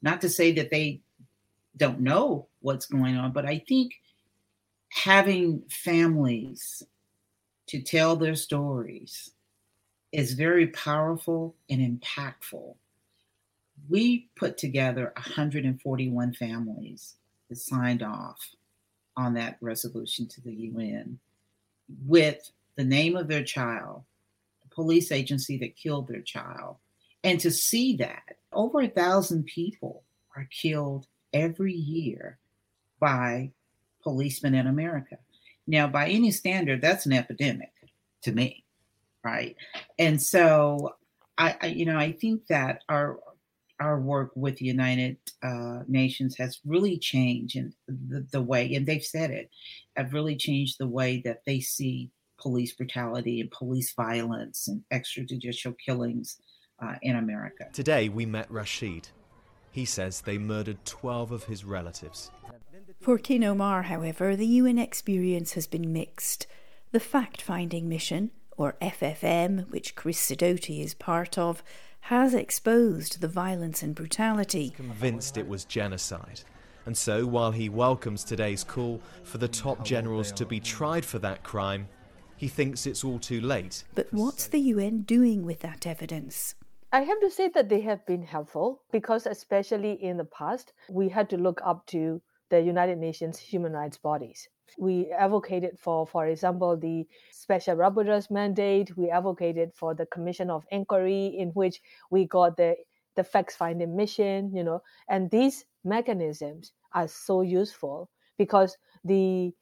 Not 0.02 0.20
to 0.20 0.28
say 0.28 0.52
that 0.52 0.70
they 0.70 1.00
don't 1.76 2.00
know 2.00 2.48
what's 2.60 2.86
going 2.86 3.16
on, 3.16 3.32
but 3.32 3.46
I 3.46 3.62
think 3.66 3.92
having 4.90 5.62
families 5.68 6.82
to 7.66 7.82
tell 7.82 8.16
their 8.16 8.36
stories 8.36 9.30
is 10.12 10.34
very 10.34 10.68
powerful 10.68 11.56
and 11.68 12.00
impactful. 12.00 12.76
We 13.88 14.28
put 14.36 14.56
together 14.56 15.12
141 15.16 16.34
families 16.34 17.16
that 17.48 17.56
signed 17.56 18.02
off 18.02 18.38
on 19.16 19.34
that 19.34 19.58
resolution 19.60 20.26
to 20.28 20.40
the 20.40 20.52
UN 20.52 21.18
with 22.06 22.50
the 22.76 22.84
name 22.84 23.16
of 23.16 23.28
their 23.28 23.44
child, 23.44 24.02
the 24.62 24.74
police 24.74 25.12
agency 25.12 25.58
that 25.58 25.76
killed 25.76 26.08
their 26.08 26.22
child. 26.22 26.76
And 27.22 27.40
to 27.40 27.50
see 27.50 27.96
that 27.96 28.36
over 28.52 28.80
a 28.80 28.88
thousand 28.88 29.46
people 29.46 30.04
are 30.36 30.48
killed 30.50 31.06
every 31.32 31.72
year 31.72 32.38
by 33.00 33.52
policemen 34.02 34.54
in 34.54 34.66
America. 34.66 35.18
Now, 35.66 35.86
by 35.86 36.08
any 36.08 36.30
standard, 36.30 36.82
that's 36.82 37.06
an 37.06 37.12
epidemic 37.12 37.72
to 38.22 38.32
me, 38.32 38.64
right? 39.24 39.56
And 39.98 40.22
so, 40.22 40.94
I, 41.38 41.56
I 41.60 41.66
you 41.68 41.86
know, 41.86 41.96
I 41.96 42.12
think 42.12 42.46
that 42.48 42.82
our 42.88 43.18
our 43.84 44.00
work 44.00 44.30
with 44.34 44.56
the 44.56 44.64
United 44.64 45.16
uh, 45.42 45.80
Nations 45.86 46.36
has 46.38 46.60
really 46.64 46.98
changed 46.98 47.56
in 47.56 47.72
the, 47.86 48.26
the 48.32 48.42
way, 48.42 48.74
and 48.74 48.86
they've 48.86 49.04
said 49.04 49.30
it, 49.30 49.50
have 49.96 50.14
really 50.14 50.36
changed 50.36 50.76
the 50.78 50.88
way 50.88 51.20
that 51.24 51.42
they 51.46 51.60
see 51.60 52.10
police 52.38 52.72
brutality 52.74 53.40
and 53.40 53.50
police 53.50 53.92
violence 53.94 54.68
and 54.68 54.82
extrajudicial 54.92 55.74
killings 55.84 56.38
uh, 56.82 56.94
in 57.02 57.16
America. 57.16 57.66
Today, 57.72 58.08
we 58.08 58.26
met 58.26 58.50
Rashid. 58.50 59.08
He 59.70 59.84
says 59.84 60.20
they 60.20 60.38
murdered 60.38 60.84
12 60.84 61.32
of 61.32 61.44
his 61.44 61.64
relatives. 61.64 62.30
For 63.00 63.18
Khin 63.18 63.42
Ohmar, 63.42 63.84
however, 63.84 64.36
the 64.36 64.46
UN 64.46 64.78
experience 64.78 65.52
has 65.52 65.66
been 65.66 65.92
mixed. 65.92 66.46
The 66.92 67.00
fact 67.00 67.42
finding 67.42 67.88
mission, 67.88 68.30
or 68.56 68.76
FFM, 68.80 69.70
which 69.70 69.96
Chris 69.96 70.18
Sidoti 70.18 70.84
is 70.84 70.94
part 70.94 71.36
of, 71.38 71.62
has 72.08 72.34
exposed 72.34 73.22
the 73.22 73.28
violence 73.28 73.82
and 73.82 73.94
brutality. 73.94 74.68
Convinced 74.68 75.38
it 75.38 75.48
was 75.48 75.64
genocide. 75.64 76.42
And 76.84 76.94
so, 76.94 77.24
while 77.24 77.50
he 77.50 77.70
welcomes 77.70 78.24
today's 78.24 78.62
call 78.62 79.00
for 79.22 79.38
the 79.38 79.48
top 79.48 79.82
generals 79.86 80.30
to 80.32 80.44
be 80.44 80.60
tried 80.60 81.06
for 81.06 81.18
that 81.20 81.42
crime, 81.42 81.88
he 82.36 82.46
thinks 82.46 82.84
it's 82.86 83.04
all 83.04 83.18
too 83.18 83.40
late. 83.40 83.84
But 83.94 84.08
what's 84.10 84.48
the 84.48 84.60
UN 84.60 85.00
doing 85.00 85.46
with 85.46 85.60
that 85.60 85.86
evidence? 85.86 86.54
I 86.92 87.00
have 87.00 87.20
to 87.20 87.30
say 87.30 87.48
that 87.54 87.70
they 87.70 87.80
have 87.80 88.04
been 88.04 88.22
helpful 88.22 88.82
because, 88.92 89.24
especially 89.24 89.92
in 89.92 90.18
the 90.18 90.26
past, 90.26 90.74
we 90.90 91.08
had 91.08 91.30
to 91.30 91.38
look 91.38 91.62
up 91.64 91.86
to 91.86 92.20
the 92.50 92.60
United 92.60 92.98
Nations 92.98 93.38
human 93.38 93.72
rights 93.72 93.96
bodies. 93.96 94.50
We 94.78 95.10
advocated 95.10 95.78
for, 95.78 96.06
for 96.06 96.26
example, 96.26 96.76
the 96.76 97.06
Special 97.30 97.76
Rapporteur's 97.76 98.30
mandate. 98.30 98.96
We 98.96 99.10
advocated 99.10 99.72
for 99.74 99.94
the 99.94 100.06
Commission 100.06 100.50
of 100.50 100.66
Inquiry, 100.70 101.26
in 101.38 101.50
which 101.50 101.80
we 102.10 102.26
got 102.26 102.56
the 102.56 102.76
the 103.16 103.24
facts 103.24 103.56
finding 103.56 103.96
mission. 103.96 104.54
You 104.54 104.64
know, 104.64 104.82
and 105.08 105.30
these 105.30 105.64
mechanisms 105.84 106.72
are 106.92 107.08
so 107.08 107.42
useful 107.42 108.10
because 108.38 108.76
the 109.04 109.52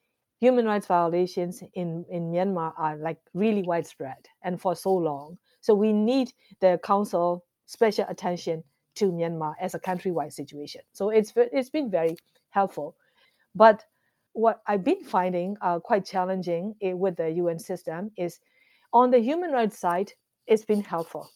human 0.42 0.66
rights 0.66 0.88
violations 0.88 1.62
in, 1.74 2.04
in 2.10 2.32
Myanmar 2.32 2.72
are 2.76 2.96
like 2.96 3.18
really 3.32 3.62
widespread 3.62 4.28
and 4.42 4.60
for 4.60 4.74
so 4.74 4.92
long. 4.92 5.38
So 5.60 5.72
we 5.72 5.92
need 5.92 6.32
the 6.60 6.80
council 6.82 7.44
special 7.66 8.06
attention 8.08 8.64
to 8.96 9.12
Myanmar 9.12 9.54
as 9.60 9.74
a 9.74 9.78
countrywide 9.78 10.32
situation. 10.32 10.80
So 10.92 11.10
it's 11.10 11.32
it's 11.36 11.70
been 11.70 11.90
very 11.90 12.16
helpful. 12.50 12.96
But 13.54 13.84
what 14.32 14.62
I've 14.66 14.84
been 14.84 15.04
finding 15.04 15.56
uh, 15.60 15.78
quite 15.78 16.04
challenging 16.04 16.74
with 16.80 17.16
the 17.16 17.30
UN 17.30 17.58
system 17.58 18.10
is 18.16 18.40
on 18.92 19.10
the 19.10 19.18
human 19.18 19.50
rights 19.50 19.78
side, 19.78 20.12
it's 20.46 20.64
been 20.64 20.82
helpful. 20.82 21.30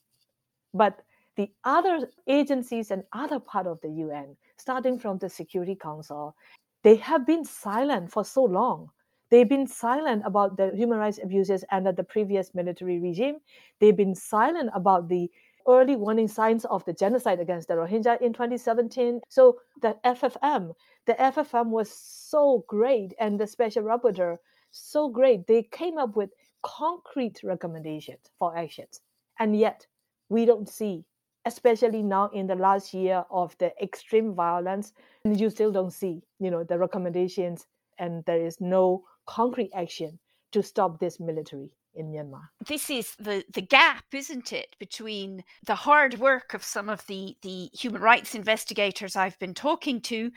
But 0.74 1.02
the 1.37 1.50
other 1.64 2.09
agencies 2.26 2.90
and 2.90 3.02
other 3.12 3.38
part 3.38 3.66
of 3.66 3.80
the 3.82 3.90
UN, 3.90 4.37
starting 4.56 4.98
from 4.98 5.18
the 5.18 5.28
Security 5.28 5.74
Council, 5.74 6.35
they 6.82 6.96
have 6.96 7.26
been 7.26 7.44
silent 7.44 8.11
for 8.11 8.24
so 8.24 8.44
long. 8.44 8.90
They've 9.30 9.48
been 9.48 9.66
silent 9.66 10.22
about 10.24 10.56
the 10.56 10.70
human 10.74 10.98
rights 10.98 11.18
abuses 11.22 11.64
under 11.72 11.92
the 11.92 12.04
previous 12.04 12.54
military 12.54 13.00
regime. 13.00 13.38
They've 13.80 13.96
been 13.96 14.14
silent 14.14 14.70
about 14.72 15.09
the 15.09 15.30
early 15.68 15.96
warning 15.96 16.29
signs 16.29 16.64
of 16.66 16.85
the 16.85 16.92
genocide 16.92 17.40
against 17.40 17.68
the 17.68 17.74
Rohingya 17.74 18.20
in 18.20 18.33
2017. 18.33 19.20
So 19.29 19.59
the 19.83 19.96
FFM, 20.05 20.74
the 21.07 21.14
FFM 21.14 21.68
was 21.70 21.90
so 21.90 22.64
great, 22.68 23.14
and 23.18 23.38
the 23.38 23.46
special 23.46 23.83
rapporteur 23.83 24.38
so 24.70 25.09
great. 25.09 25.46
They 25.46 25.62
came 25.62 25.98
up 25.98 26.16
with 26.16 26.31
concrete 26.62 27.40
recommendations 27.42 28.31
for 28.38 28.57
actions, 28.57 29.00
and 29.38 29.59
yet 29.59 29.87
we 30.29 30.44
don't 30.44 30.68
see, 30.68 31.05
especially 31.44 32.02
now 32.02 32.29
in 32.29 32.46
the 32.46 32.57
last 32.57 32.92
year 32.92 33.24
of 33.31 33.57
the 33.59 33.72
extreme 33.83 34.35
violence, 34.35 34.92
you 35.24 35.50
still 35.50 35.72
don't 35.72 35.92
see, 35.92 36.22
you 36.40 36.50
know, 36.50 36.64
the 36.64 36.79
recommendations, 36.79 37.66
and 37.98 38.24
there 38.24 38.44
is 38.44 38.61
no 38.61 39.05
concrete 39.26 39.70
action 39.74 40.18
to 40.52 40.62
stop 40.62 40.98
this 41.00 41.20
military 41.20 41.70
in 41.96 42.12
Myanmar. 42.12 42.48
This 42.66 42.90
is 42.90 43.14
the, 43.16 43.44
the 43.52 43.62
gap, 43.62 44.04
isn't 44.12 44.52
it, 44.52 44.76
between 44.78 45.42
the 45.64 45.74
hard 45.74 46.18
work 46.18 46.54
of 46.54 46.62
some 46.62 46.88
of 46.88 47.06
the, 47.06 47.37
the 47.42 47.70
human 47.72 48.02
rights 48.02 48.35
investigators 48.35 49.16
I've 49.16 49.38
been 49.38 49.54
talking 49.54 50.00
to 50.02 50.30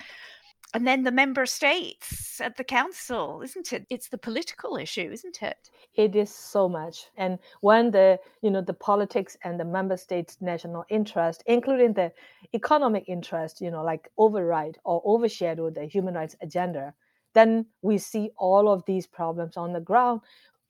and 0.73 0.85
then 0.85 1.03
the 1.03 1.11
member 1.11 1.45
states 1.45 2.39
at 2.41 2.55
the 2.57 2.63
council 2.63 3.41
isn't 3.41 3.73
it 3.73 3.85
it's 3.89 4.09
the 4.09 4.17
political 4.17 4.77
issue 4.77 5.09
isn't 5.11 5.41
it 5.41 5.69
it 5.95 6.15
is 6.15 6.33
so 6.33 6.69
much 6.69 7.07
and 7.17 7.39
when 7.61 7.91
the 7.91 8.19
you 8.41 8.51
know 8.51 8.61
the 8.61 8.73
politics 8.73 9.35
and 9.43 9.59
the 9.59 9.65
member 9.65 9.97
states 9.97 10.37
national 10.41 10.85
interest 10.89 11.43
including 11.47 11.93
the 11.93 12.11
economic 12.53 13.03
interest 13.07 13.61
you 13.61 13.71
know 13.71 13.83
like 13.83 14.09
override 14.17 14.77
or 14.83 15.01
overshadow 15.05 15.69
the 15.69 15.85
human 15.85 16.13
rights 16.13 16.35
agenda 16.41 16.93
then 17.33 17.65
we 17.81 17.97
see 17.97 18.31
all 18.37 18.69
of 18.69 18.83
these 18.85 19.07
problems 19.07 19.57
on 19.57 19.73
the 19.73 19.79
ground 19.79 20.21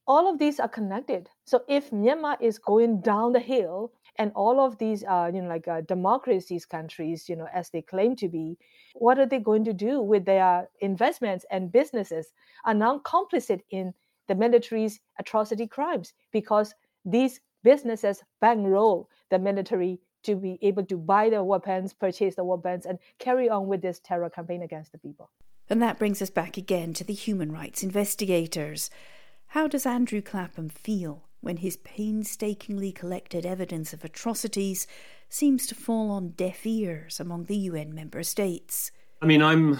all 0.09 0.27
of 0.27 0.39
these 0.39 0.59
are 0.59 0.67
connected. 0.67 1.29
So 1.45 1.61
if 1.67 1.91
Myanmar 1.91 2.41
is 2.41 2.57
going 2.57 3.01
down 3.01 3.31
the 3.31 3.39
hill, 3.39 3.93
and 4.15 4.31
all 4.35 4.59
of 4.59 4.77
these 4.79 5.03
are, 5.03 5.29
you 5.29 5.41
know, 5.41 5.47
like 5.47 5.67
uh, 5.67 5.81
democracies 5.81 6.65
countries, 6.65 7.29
you 7.29 7.37
know, 7.37 7.47
as 7.53 7.69
they 7.69 7.81
claim 7.81 8.15
to 8.17 8.27
be, 8.27 8.57
what 8.95 9.19
are 9.19 9.27
they 9.27 9.39
going 9.39 9.63
to 9.63 9.71
do 9.71 10.01
with 10.01 10.25
their 10.25 10.67
investments 10.81 11.45
and 11.51 11.71
businesses 11.71 12.33
are 12.65 12.73
now 12.73 12.99
complicit 13.05 13.61
in 13.69 13.93
the 14.27 14.35
military's 14.35 14.99
atrocity 15.19 15.67
crimes 15.67 16.13
because 16.33 16.73
these 17.05 17.39
businesses 17.63 18.21
bankroll 18.41 19.09
the 19.29 19.39
military 19.39 19.99
to 20.23 20.35
be 20.35 20.57
able 20.61 20.83
to 20.85 20.97
buy 20.97 21.29
the 21.29 21.41
weapons, 21.41 21.93
purchase 21.93 22.35
the 22.35 22.43
weapons, 22.43 22.85
and 22.85 22.99
carry 23.19 23.47
on 23.47 23.67
with 23.67 23.81
this 23.81 24.01
terror 24.03 24.29
campaign 24.29 24.63
against 24.63 24.91
the 24.91 24.97
people. 24.97 25.29
And 25.69 25.81
that 25.81 25.99
brings 25.99 26.21
us 26.21 26.29
back 26.31 26.57
again 26.57 26.93
to 26.95 27.03
the 27.05 27.13
human 27.13 27.53
rights 27.53 27.83
investigators. 27.83 28.89
How 29.53 29.67
does 29.67 29.87
Andrew 29.87 30.21
Clapham 30.21 30.69
feel 30.69 31.23
when 31.41 31.57
his 31.57 31.77
painstakingly 31.77 32.91
collected 32.91 33.47
evidence 33.47 33.93
of 33.93 34.05
atrocities 34.05 34.85
seems 35.27 35.65
to 35.65 35.73
fall 35.73 36.11
on 36.11 36.33
deaf 36.37 36.67
ears 36.67 37.19
among 37.19 37.45
the 37.45 37.57
UN 37.57 37.95
member 37.95 38.21
states? 38.21 38.91
I 39.23 39.25
mean, 39.25 39.41
I'm 39.41 39.79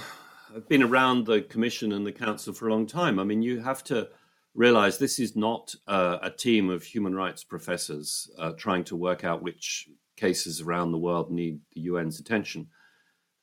I've 0.56 0.68
been 0.68 0.82
around 0.82 1.28
the 1.28 1.44
Commission 1.44 1.92
and 1.92 2.04
the 2.04 2.12
Council 2.12 2.52
for 2.52 2.68
a 2.68 2.72
long 2.72 2.88
time. 2.88 3.20
I 3.20 3.24
mean, 3.24 3.44
you 3.44 3.62
have 3.62 3.84
to 3.86 4.10
realize 4.56 4.98
this 4.98 5.20
is 5.20 5.36
not 5.36 5.76
uh, 5.88 6.18
a 6.24 6.32
team 6.32 6.72
of 6.72 6.82
human 6.82 7.14
rights 7.14 7.44
professors 7.44 8.28
uh, 8.40 8.54
trying 8.54 8.86
to 8.86 8.96
work 8.96 9.24
out 9.24 9.44
which 9.44 9.88
cases 10.18 10.62
around 10.62 10.92
the 10.92 10.98
world 10.98 11.30
need 11.30 11.60
the 11.76 11.88
UN's 11.90 12.20
attention. 12.20 12.70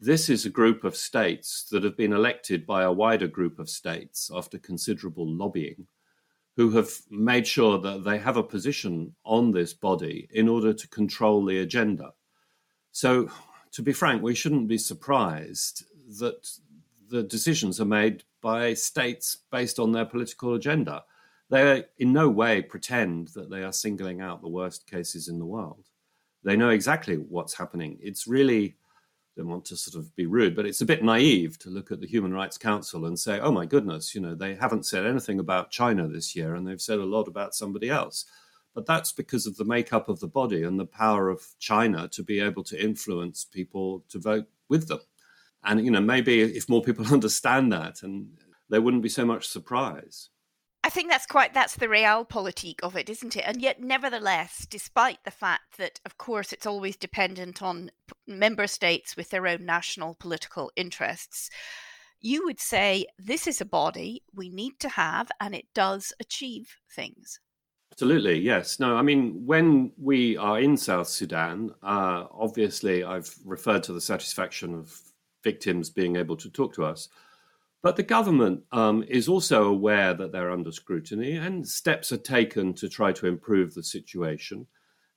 This 0.01 0.29
is 0.29 0.45
a 0.45 0.51
group 0.51 0.83
of 0.83 0.97
states 0.97 1.69
that 1.71 1.85
have 1.85 1.97
been 1.97 2.13
elected 2.13 2.67
by 2.67 2.83
a 2.83 2.91
wider 2.91 3.29
group 3.29 3.61
of 3.61 3.71
states 3.71 4.29
after 4.35 4.59
considerable 4.59 5.25
lobbying 5.33 5.87
who 6.57 6.71
have 6.71 6.91
made 7.11 7.47
sure 7.47 7.79
that 7.79 8.03
they 8.03 8.19
have 8.19 8.39
a 8.39 8.43
position 8.43 9.15
on 9.25 9.53
this 9.53 9.75
body 9.75 10.27
in 10.33 10.49
order 10.49 10.73
to 10.73 10.89
control 10.89 11.45
the 11.45 11.59
agenda. 11.59 12.13
So, 12.93 13.31
to 13.73 13.83
be 13.83 13.93
frank, 13.93 14.23
we 14.23 14.35
shouldn't 14.35 14.69
be 14.69 14.79
surprised 14.79 15.85
that 16.19 16.49
the 17.11 17.23
decisions 17.23 17.79
are 17.79 17.85
made 17.85 18.25
by 18.41 18.73
states 18.73 19.39
based 19.51 19.79
on 19.79 19.93
their 19.93 20.07
political 20.07 20.55
agenda. 20.55 21.05
They 21.51 21.85
in 21.99 22.13
no 22.13 22.29
way 22.31 22.63
pretend 22.63 23.29
that 23.29 23.51
they 23.51 23.63
are 23.63 23.73
singling 23.73 24.23
out 24.23 24.41
the 24.41 24.49
worst 24.49 24.91
cases 24.91 25.29
in 25.29 25.39
the 25.39 25.45
world. 25.45 25.85
They 26.43 26.57
know 26.57 26.71
exactly 26.71 27.17
what's 27.17 27.55
happening. 27.55 27.99
It's 28.01 28.27
really 28.27 28.77
don't 29.37 29.49
want 29.49 29.67
to 29.67 29.77
sort 29.77 30.03
of 30.03 30.15
be 30.17 30.27
rude, 30.27 30.57
but 30.57 30.67
it's 30.67 30.81
a 30.81 30.87
bit 30.87 31.05
naive 31.05 31.59
to 31.59 31.71
look 31.71 31.93
at 31.93 32.01
the 32.01 32.07
Human 32.07 32.33
Rights 32.33 32.57
Council 32.57 33.05
and 33.05 33.19
say, 33.19 33.39
oh 33.39 33.53
my 33.53 33.67
goodness, 33.67 34.15
you 34.15 34.21
know, 34.21 34.35
they 34.35 34.55
haven't 34.55 34.87
said 34.87 35.05
anything 35.05 35.39
about 35.39 35.71
China 35.71 36.09
this 36.09 36.35
year 36.35 36.55
and 36.55 36.67
they've 36.67 36.81
said 36.81 36.99
a 36.99 37.05
lot 37.05 37.29
about 37.29 37.55
somebody 37.55 37.91
else. 37.91 38.25
But 38.75 38.87
that's 38.87 39.13
because 39.13 39.47
of 39.47 39.57
the 39.57 39.65
makeup 39.65 40.09
of 40.09 40.21
the 40.21 40.29
body 40.29 40.63
and 40.63 40.79
the 40.79 40.87
power 40.87 41.29
of 41.29 41.43
China 41.59 42.09
to 42.09 42.23
be 42.23 42.41
able 42.41 42.65
to 42.65 42.83
influence 42.83 43.45
people 43.45 44.05
to 44.09 44.19
vote 44.19 44.47
with 44.69 44.89
them. 44.89 45.01
And, 45.65 45.85
you 45.85 45.91
know, 45.91 46.01
maybe 46.01 46.41
if 46.41 46.69
more 46.69 46.83
people 46.83 47.07
understand 47.13 47.73
that 47.73 48.03
and 48.03 48.29
there 48.69 48.81
wouldn't 48.81 49.03
be 49.03 49.09
so 49.09 49.25
much 49.25 49.49
surprise. 49.49 50.31
I 50.87 50.89
think 50.89 51.11
that's 51.11 51.27
quite 51.27 51.53
that's 51.53 51.75
the 51.75 51.89
realpolitik 51.89 52.81
of 52.85 52.95
it, 52.95 53.11
isn't 53.11 53.35
it? 53.35 53.43
And 53.45 53.61
yet, 53.61 53.83
nevertheless, 53.83 54.69
despite 54.71 55.19
the 55.25 55.33
fact 55.33 55.79
that, 55.79 55.99
of 56.07 56.17
course, 56.17 56.53
it's 56.53 56.65
always 56.65 56.97
dependent 56.97 57.61
on 57.61 57.91
member 58.29 58.69
states 58.69 59.17
with 59.17 59.31
their 59.31 59.49
own 59.49 59.67
national 59.67 60.15
political 60.15 60.71
interests, 60.77 61.51
you 62.21 62.45
would 62.45 62.61
say 62.61 63.05
this 63.19 63.49
is 63.49 63.61
a 63.61 63.65
body 63.65 64.23
we 64.33 64.49
need 64.49 64.79
to 64.79 64.89
have, 64.91 65.29
and 65.41 65.57
it 65.57 65.67
does 65.75 66.13
achieve 66.21 66.77
things. 66.95 67.41
Absolutely, 67.91 68.39
yes. 68.39 68.79
No, 68.79 68.95
I 68.95 69.03
mean, 69.03 69.45
when 69.45 69.91
we 70.01 70.37
are 70.37 70.61
in 70.61 70.77
South 70.77 71.09
Sudan, 71.09 71.75
uh, 71.83 72.27
obviously, 72.31 73.03
I've 73.03 73.35
referred 73.45 73.83
to 73.85 73.93
the 73.93 74.01
satisfaction 74.01 74.73
of 74.73 74.97
victims 75.43 75.91
being 75.91 76.15
able 76.15 76.37
to 76.37 76.49
talk 76.49 76.75
to 76.75 76.85
us. 76.85 77.09
But 77.87 77.95
the 77.95 78.03
government 78.03 78.65
um, 78.73 79.05
is 79.07 79.29
also 79.29 79.69
aware 79.69 80.13
that 80.13 80.33
they're 80.33 80.51
under 80.51 80.73
scrutiny, 80.73 81.37
and 81.37 81.65
steps 81.65 82.11
are 82.11 82.17
taken 82.17 82.75
to 82.75 82.89
try 82.89 83.13
to 83.13 83.29
improve 83.29 83.75
the 83.75 83.83
situation. 83.85 84.67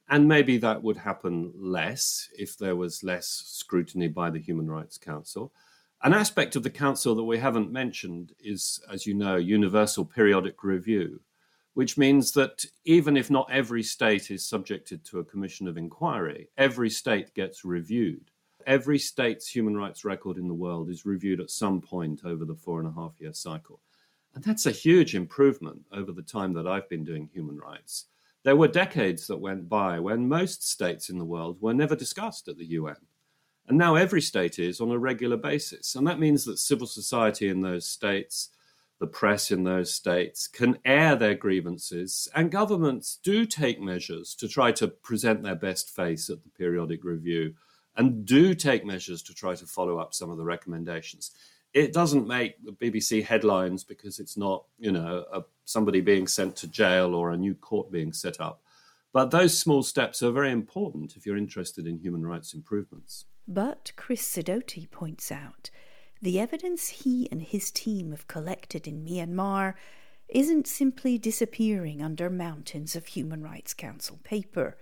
And 0.07 0.27
maybe 0.27 0.59
that 0.59 0.83
would 0.83 0.97
happen 0.97 1.51
less 1.55 2.29
if 2.37 2.59
there 2.59 2.75
was 2.75 3.03
less 3.03 3.25
scrutiny 3.47 4.07
by 4.07 4.29
the 4.29 4.37
Human 4.37 4.69
Rights 4.69 4.99
Council. 4.99 5.51
An 6.03 6.13
aspect 6.13 6.55
of 6.55 6.61
the 6.61 6.69
Council 6.69 7.15
that 7.15 7.23
we 7.23 7.39
haven't 7.39 7.71
mentioned 7.71 8.33
is, 8.39 8.79
as 8.87 9.07
you 9.07 9.15
know, 9.15 9.37
universal 9.37 10.05
periodic 10.05 10.63
review, 10.63 11.21
which 11.73 11.97
means 11.97 12.33
that 12.33 12.65
even 12.85 13.17
if 13.17 13.31
not 13.31 13.49
every 13.51 13.81
state 13.81 14.29
is 14.29 14.47
subjected 14.47 15.03
to 15.05 15.17
a 15.17 15.25
commission 15.25 15.67
of 15.67 15.75
inquiry, 15.75 16.49
every 16.55 16.91
state 16.91 17.33
gets 17.33 17.65
reviewed 17.65 18.29
every 18.69 18.99
state's 18.99 19.47
human 19.49 19.75
rights 19.75 20.05
record 20.05 20.37
in 20.37 20.47
the 20.47 20.53
world 20.53 20.89
is 20.89 21.03
reviewed 21.03 21.41
at 21.41 21.49
some 21.49 21.81
point 21.81 22.21
over 22.23 22.45
the 22.45 22.55
four 22.55 22.79
and 22.79 22.87
a 22.87 22.91
half 22.91 23.19
year 23.19 23.33
cycle. 23.33 23.81
And 24.35 24.43
that's 24.43 24.67
a 24.67 24.71
huge 24.71 25.15
improvement 25.15 25.81
over 25.91 26.11
the 26.11 26.21
time 26.21 26.53
that 26.53 26.67
I've 26.67 26.87
been 26.87 27.03
doing 27.03 27.27
human 27.33 27.57
rights. 27.57 28.05
There 28.43 28.55
were 28.55 28.67
decades 28.67 29.25
that 29.25 29.37
went 29.37 29.67
by 29.67 29.99
when 29.99 30.29
most 30.29 30.69
states 30.69 31.09
in 31.09 31.17
the 31.17 31.25
world 31.25 31.57
were 31.59 31.73
never 31.73 31.95
discussed 31.95 32.47
at 32.47 32.59
the 32.59 32.65
UN. 32.65 32.97
And 33.67 33.75
now 33.75 33.95
every 33.95 34.21
state 34.21 34.59
is 34.59 34.79
on 34.79 34.91
a 34.91 34.99
regular 34.99 35.35
basis. 35.35 35.95
And 35.95 36.05
that 36.05 36.19
means 36.19 36.45
that 36.45 36.59
civil 36.59 36.87
society 36.87 37.49
in 37.49 37.61
those 37.61 37.87
states, 37.87 38.49
the 38.99 39.07
press 39.07 39.49
in 39.49 39.63
those 39.63 39.91
states, 39.91 40.47
can 40.47 40.77
air 40.85 41.15
their 41.15 41.35
grievances. 41.35 42.27
And 42.35 42.51
governments 42.51 43.17
do 43.23 43.47
take 43.47 43.81
measures 43.81 44.35
to 44.35 44.47
try 44.47 44.71
to 44.73 44.87
present 44.87 45.41
their 45.41 45.55
best 45.55 45.89
face 45.89 46.29
at 46.29 46.43
the 46.43 46.49
periodic 46.49 47.03
review 47.03 47.55
and 47.99 48.25
do 48.25 48.55
take 48.55 48.85
measures 48.85 49.21
to 49.21 49.33
try 49.33 49.53
to 49.53 49.65
follow 49.65 49.99
up 49.99 50.13
some 50.13 50.31
of 50.31 50.37
the 50.37 50.45
recommendations. 50.45 51.31
It 51.73 51.91
doesn't 51.91 52.25
make 52.25 52.55
the 52.63 52.71
BBC 52.71 53.21
headlines 53.25 53.83
because 53.83 54.19
it's 54.19 54.37
not, 54.37 54.63
you 54.79 54.93
know, 54.93 55.25
a, 55.33 55.41
somebody 55.65 55.99
being 55.99 56.25
sent 56.25 56.55
to 56.57 56.67
jail 56.67 57.13
or 57.13 57.31
a 57.31 57.37
new 57.37 57.53
court 57.53 57.91
being 57.91 58.13
set 58.13 58.39
up. 58.39 58.61
But 59.11 59.31
those 59.31 59.59
small 59.59 59.83
steps 59.83 60.23
are 60.23 60.31
very 60.31 60.49
important 60.49 61.17
if 61.17 61.25
you're 61.25 61.35
interested 61.35 61.85
in 61.85 61.99
human 61.99 62.25
rights 62.25 62.53
improvements. 62.53 63.25
But 63.45 63.91
Chris 63.97 64.21
Sidoti 64.21 64.89
points 64.89 65.29
out 65.29 65.69
the 66.21 66.39
evidence 66.39 66.87
he 66.87 67.27
and 67.29 67.41
his 67.41 67.69
team 67.69 68.11
have 68.11 68.27
collected 68.27 68.87
in 68.87 69.03
Myanmar 69.03 69.73
isn't 70.29 70.67
simply 70.67 71.17
disappearing 71.17 72.01
under 72.01 72.29
mountains 72.29 72.95
of 72.95 73.07
Human 73.07 73.43
Rights 73.43 73.73
Council 73.73 74.19
paper. 74.23 74.77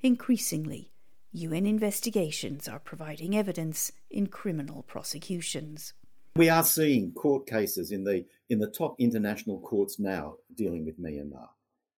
Increasingly, 0.00 0.93
UN 1.36 1.66
investigations 1.66 2.68
are 2.68 2.78
providing 2.78 3.36
evidence 3.36 3.90
in 4.08 4.28
criminal 4.28 4.84
prosecutions. 4.84 5.92
We 6.36 6.48
are 6.48 6.62
seeing 6.62 7.12
court 7.12 7.48
cases 7.48 7.90
in 7.90 8.04
the 8.04 8.24
in 8.48 8.60
the 8.60 8.70
top 8.70 8.94
international 9.00 9.58
courts 9.58 9.98
now 9.98 10.36
dealing 10.54 10.84
with 10.84 11.00
Myanmar. 11.00 11.48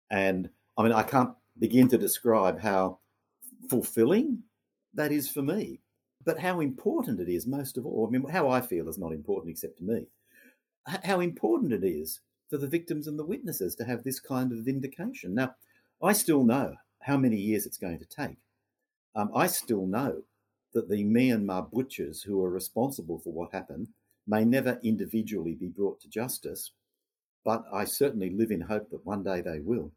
And 0.10 0.50
I 0.78 0.84
mean 0.84 0.94
I 0.94 1.04
can't 1.04 1.32
begin 1.60 1.90
to 1.90 1.98
describe 1.98 2.62
how 2.62 3.00
fulfilling 3.70 4.44
that 4.94 5.12
is 5.12 5.30
for 5.30 5.42
me. 5.42 5.82
But 6.24 6.40
how 6.40 6.62
important 6.62 7.20
it 7.20 7.28
is, 7.28 7.46
most 7.46 7.78
of 7.78 7.86
all, 7.86 8.08
I 8.08 8.10
mean, 8.10 8.28
how 8.30 8.50
I 8.50 8.62
feel 8.62 8.88
is 8.88 8.98
not 8.98 9.12
important 9.12 9.52
except 9.52 9.78
to 9.80 9.84
me. 9.84 10.08
How 11.04 11.20
important 11.20 11.74
it 11.74 11.84
is 11.84 12.22
for 12.50 12.58
the 12.58 12.68
victims 12.68 13.06
and 13.06 13.20
the 13.20 13.26
witnesses 13.26 13.76
to 13.76 13.84
have 13.84 14.04
this 14.04 14.20
kind 14.20 14.52
of 14.52 14.60
vindication. 14.60 15.36
Now, 15.36 15.56
I 16.02 16.14
still 16.14 16.44
know 16.44 16.76
how 17.02 17.18
many 17.18 17.36
years 17.36 17.66
it's 17.66 17.78
going 17.78 18.00
to 18.00 18.06
take. 18.06 18.38
Um, 19.16 19.32
I 19.34 19.48
still 19.48 19.86
know 19.86 20.24
that 20.74 20.90
the 20.90 21.04
Myanmar 21.04 21.72
butchers 21.72 22.22
who 22.22 22.44
are 22.44 22.50
responsible 22.50 23.20
for 23.20 23.32
what 23.32 23.54
happened 23.54 23.88
may 24.28 24.44
never 24.44 24.80
individually 24.84 25.56
be 25.56 25.68
brought 25.68 26.02
to 26.02 26.10
justice, 26.10 26.72
but 27.46 27.64
I 27.72 27.86
certainly 27.86 28.32
live 28.32 28.52
in 28.52 28.62
hope 28.62 28.90
that 28.90 29.06
one 29.06 29.24
day 29.24 29.42
they 29.42 29.60
will. 29.60 29.92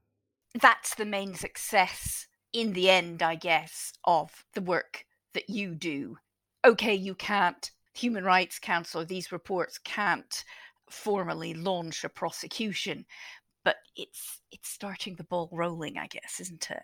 That's 0.60 0.94
the 0.94 1.04
main 1.04 1.34
success 1.34 2.26
in 2.52 2.72
the 2.72 2.90
end, 2.90 3.22
I 3.22 3.34
guess, 3.34 3.92
of 4.04 4.44
the 4.54 4.60
work 4.60 5.04
that 5.34 5.50
you 5.50 5.74
do. 5.74 6.16
Okay, 6.64 6.94
you 6.94 7.14
can't, 7.14 7.70
Human 7.94 8.24
Rights 8.24 8.58
Council, 8.58 9.04
these 9.04 9.32
reports 9.32 9.78
can't 9.78 10.44
formally 10.90 11.54
launch 11.54 12.04
a 12.04 12.08
prosecution, 12.08 13.04
but 13.64 13.76
it's 13.96 14.40
it's 14.50 14.70
starting 14.70 15.16
the 15.16 15.24
ball 15.24 15.48
rolling, 15.52 15.98
I 15.98 16.06
guess, 16.06 16.40
isn't 16.40 16.70
it? 16.70 16.82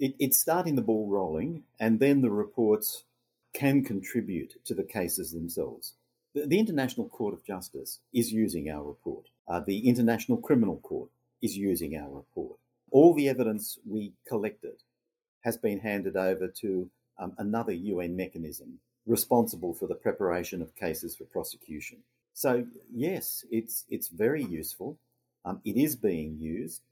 It, 0.00 0.14
it's 0.18 0.40
starting 0.40 0.74
the 0.74 0.82
ball 0.82 1.06
rolling, 1.08 1.62
and 1.78 2.00
then 2.00 2.22
the 2.22 2.30
reports 2.30 3.04
can 3.52 3.84
contribute 3.84 4.54
to 4.64 4.74
the 4.74 4.82
cases 4.82 5.32
themselves. 5.32 5.94
The, 6.34 6.46
the 6.46 6.58
International 6.58 7.08
Court 7.08 7.34
of 7.34 7.44
Justice 7.44 8.00
is 8.12 8.32
using 8.32 8.70
our 8.70 8.82
report. 8.82 9.26
Uh, 9.46 9.60
the 9.60 9.88
International 9.88 10.38
Criminal 10.38 10.78
Court 10.78 11.10
is 11.42 11.56
using 11.56 11.96
our 11.96 12.08
report. 12.08 12.58
All 12.90 13.14
the 13.14 13.28
evidence 13.28 13.78
we 13.86 14.12
collected 14.26 14.82
has 15.42 15.56
been 15.56 15.80
handed 15.80 16.16
over 16.16 16.48
to 16.48 16.90
um, 17.18 17.34
another 17.38 17.72
UN 17.72 18.16
mechanism 18.16 18.78
responsible 19.06 19.74
for 19.74 19.86
the 19.86 19.94
preparation 19.94 20.62
of 20.62 20.74
cases 20.76 21.16
for 21.16 21.24
prosecution. 21.24 21.98
So 22.32 22.66
yes, 22.94 23.44
it's 23.50 23.84
it's 23.88 24.08
very 24.08 24.44
useful. 24.44 24.96
Um, 25.44 25.60
it 25.64 25.76
is 25.76 25.96
being 25.96 26.38
used 26.38 26.82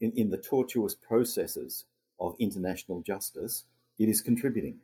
in, 0.00 0.12
in 0.12 0.30
the 0.30 0.36
tortuous 0.36 0.94
processes 0.94 1.84
of 2.20 2.34
international 2.38 3.02
justice, 3.02 3.64
it 3.98 4.08
is 4.08 4.20
contributing. 4.20 4.78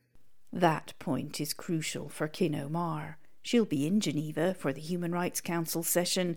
That 0.53 0.95
point 0.99 1.41
is 1.41 1.55
crucial 1.55 2.09
for 2.09 2.29
Khin 2.29 2.55
Ohmar. 2.55 3.15
She'll 3.43 3.65
be 3.65 3.87
in 3.87 4.01
Geneva 4.01 4.55
for 4.55 4.73
the 4.73 4.81
Human 4.81 5.13
Rights 5.13 5.41
Council 5.41 5.83
session. 5.83 6.37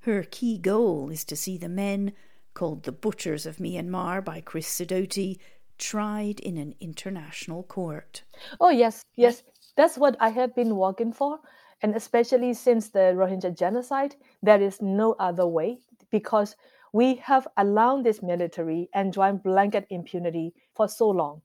Her 0.00 0.22
key 0.22 0.58
goal 0.58 1.10
is 1.10 1.24
to 1.24 1.36
see 1.36 1.56
the 1.56 1.68
men, 1.68 2.12
called 2.52 2.84
the 2.84 2.92
Butchers 2.92 3.46
of 3.46 3.56
Myanmar 3.56 4.24
by 4.24 4.40
Chris 4.40 4.68
Sidoti, 4.68 5.38
tried 5.78 6.38
in 6.40 6.56
an 6.56 6.74
international 6.80 7.62
court. 7.64 8.22
Oh, 8.60 8.70
yes, 8.70 9.04
yes. 9.16 9.42
That's 9.76 9.98
what 9.98 10.16
I 10.20 10.28
have 10.28 10.54
been 10.54 10.76
working 10.76 11.12
for. 11.12 11.40
And 11.82 11.96
especially 11.96 12.54
since 12.54 12.90
the 12.90 13.12
Rohingya 13.16 13.58
genocide, 13.58 14.14
there 14.42 14.62
is 14.62 14.80
no 14.80 15.16
other 15.18 15.46
way 15.46 15.78
because 16.10 16.54
we 16.94 17.16
have 17.16 17.48
allowed 17.56 18.04
this 18.04 18.22
military 18.22 18.88
and 18.94 19.12
joint 19.12 19.42
blanket 19.42 19.84
impunity 19.90 20.54
for 20.76 20.86
so 20.86 21.10
long, 21.10 21.42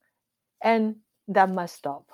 and 0.61 0.95
that 1.27 1.49
must 1.49 1.75
stop. 1.75 2.05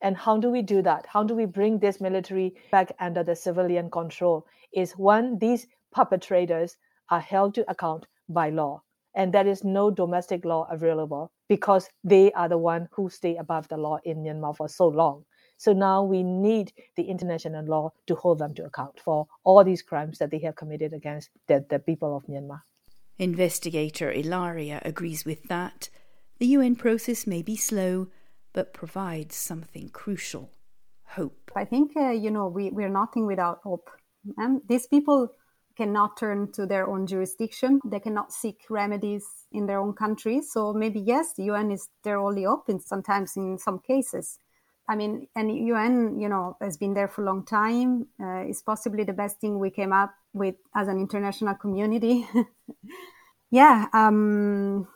And 0.00 0.16
how 0.16 0.36
do 0.38 0.50
we 0.50 0.62
do 0.62 0.82
that? 0.82 1.06
How 1.06 1.22
do 1.22 1.36
we 1.36 1.44
bring 1.44 1.78
this 1.78 2.00
military 2.00 2.56
back 2.72 2.90
under 2.98 3.22
the 3.22 3.36
civilian 3.36 3.88
control? 3.88 4.44
Is 4.72 4.98
one, 4.98 5.38
these 5.38 5.68
perpetrators 5.92 6.76
are 7.08 7.20
held 7.20 7.54
to 7.54 7.70
account 7.70 8.06
by 8.28 8.50
law, 8.50 8.82
and 9.14 9.32
there 9.32 9.46
is 9.46 9.62
no 9.62 9.92
domestic 9.92 10.44
law 10.44 10.66
available 10.68 11.30
because 11.48 11.88
they 12.02 12.32
are 12.32 12.48
the 12.48 12.58
one 12.58 12.88
who 12.90 13.08
stay 13.08 13.36
above 13.36 13.68
the 13.68 13.76
law 13.76 13.98
in 14.04 14.24
Myanmar 14.24 14.56
for 14.56 14.68
so 14.68 14.88
long. 14.88 15.24
So 15.56 15.72
now 15.72 16.02
we 16.02 16.24
need 16.24 16.72
the 16.96 17.04
international 17.04 17.64
law 17.64 17.92
to 18.08 18.16
hold 18.16 18.40
them 18.40 18.54
to 18.54 18.64
account 18.64 18.98
for 18.98 19.28
all 19.44 19.62
these 19.62 19.82
crimes 19.82 20.18
that 20.18 20.32
they 20.32 20.40
have 20.40 20.56
committed 20.56 20.92
against 20.92 21.30
the, 21.46 21.64
the 21.70 21.78
people 21.78 22.16
of 22.16 22.26
Myanmar. 22.26 22.62
Investigator 23.18 24.10
Ilaria 24.10 24.80
agrees 24.84 25.24
with 25.24 25.44
that. 25.44 25.88
The 26.38 26.46
UN 26.46 26.76
process 26.76 27.26
may 27.26 27.42
be 27.42 27.56
slow, 27.56 28.08
but 28.52 28.74
provides 28.74 29.36
something 29.36 29.88
crucial 29.90 30.50
hope. 31.04 31.50
I 31.54 31.64
think, 31.64 31.92
uh, 31.96 32.10
you 32.10 32.30
know, 32.30 32.48
we, 32.48 32.70
we're 32.70 32.88
nothing 32.88 33.26
without 33.26 33.60
hope. 33.62 33.90
And 34.36 34.62
these 34.68 34.86
people 34.86 35.28
cannot 35.76 36.16
turn 36.16 36.52
to 36.52 36.66
their 36.66 36.88
own 36.88 37.06
jurisdiction, 37.06 37.80
they 37.84 38.00
cannot 38.00 38.32
seek 38.32 38.58
remedies 38.68 39.24
in 39.52 39.66
their 39.66 39.80
own 39.80 39.94
country. 39.94 40.42
So 40.42 40.72
maybe, 40.72 41.00
yes, 41.00 41.32
the 41.36 41.44
UN 41.44 41.70
is 41.70 41.88
their 42.04 42.18
only 42.18 42.44
hope, 42.44 42.68
sometimes 42.80 43.36
in 43.36 43.58
some 43.58 43.78
cases. 43.78 44.38
I 44.88 44.96
mean, 44.96 45.28
and 45.36 45.56
UN, 45.68 46.18
you 46.18 46.28
know, 46.28 46.56
has 46.60 46.76
been 46.76 46.94
there 46.94 47.08
for 47.08 47.22
a 47.22 47.26
long 47.26 47.44
time. 47.44 48.08
Uh, 48.20 48.44
it's 48.48 48.62
possibly 48.62 49.04
the 49.04 49.12
best 49.12 49.40
thing 49.40 49.58
we 49.58 49.70
came 49.70 49.92
up 49.92 50.12
with 50.32 50.56
as 50.74 50.88
an 50.88 50.98
international 50.98 51.54
community. 51.54 52.26
yeah, 53.50 53.86
um, 53.92 54.88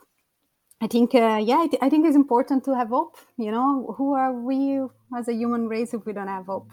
I 0.81 0.87
think, 0.87 1.15
uh, 1.15 1.41
yeah, 1.43 1.59
I, 1.59 1.67
th- 1.67 1.81
I, 1.81 1.89
think 1.89 2.05
it's 2.05 2.15
important 2.15 2.63
to 2.65 2.75
have 2.75 2.89
hope. 2.89 3.17
You 3.37 3.51
know, 3.51 3.95
who 3.97 4.13
are 4.13 4.33
we 4.33 4.79
as 5.15 5.27
a 5.27 5.33
human 5.33 5.67
race 5.67 5.93
if 5.93 6.05
we 6.05 6.13
don't 6.13 6.27
have 6.27 6.45
hope? 6.45 6.71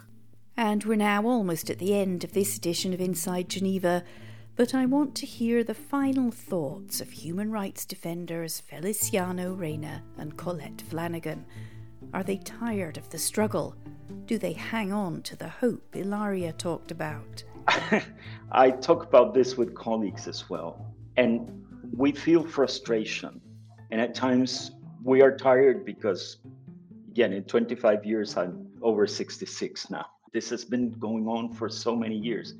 And 0.56 0.84
we're 0.84 0.96
now 0.96 1.24
almost 1.24 1.70
at 1.70 1.78
the 1.78 1.94
end 1.94 2.22
of 2.22 2.32
this 2.32 2.56
edition 2.56 2.92
of 2.92 3.00
Inside 3.00 3.48
Geneva, 3.48 4.04
but 4.56 4.74
I 4.74 4.86
want 4.86 5.16
to 5.16 5.26
hear 5.26 5.64
the 5.64 5.74
final 5.74 6.30
thoughts 6.30 7.00
of 7.00 7.10
human 7.10 7.50
rights 7.50 7.84
defenders 7.84 8.60
Feliciano 8.60 9.52
Reyna 9.54 10.02
and 10.16 10.36
Colette 10.36 10.82
Flanagan. 10.88 11.44
Are 12.12 12.22
they 12.22 12.36
tired 12.36 12.98
of 12.98 13.10
the 13.10 13.18
struggle? 13.18 13.74
Do 14.26 14.38
they 14.38 14.52
hang 14.52 14.92
on 14.92 15.22
to 15.22 15.34
the 15.34 15.48
hope 15.48 15.96
Ilaria 15.96 16.52
talked 16.52 16.92
about? 16.92 17.42
I 18.52 18.70
talk 18.70 19.04
about 19.04 19.34
this 19.34 19.56
with 19.56 19.74
colleagues 19.74 20.28
as 20.28 20.48
well, 20.50 20.94
and 21.16 21.64
we 21.96 22.12
feel 22.12 22.44
frustration. 22.44 23.40
And 23.90 24.00
at 24.00 24.14
times 24.14 24.72
we 25.02 25.22
are 25.22 25.36
tired 25.36 25.84
because, 25.84 26.38
again, 27.08 27.32
in 27.32 27.44
25 27.44 28.04
years, 28.04 28.36
I'm 28.36 28.66
over 28.82 29.06
66 29.06 29.90
now. 29.90 30.06
This 30.32 30.50
has 30.50 30.64
been 30.64 30.90
going 30.92 31.28
on 31.28 31.52
for 31.52 31.68
so 31.68 31.94
many 31.94 32.16
years. 32.16 32.54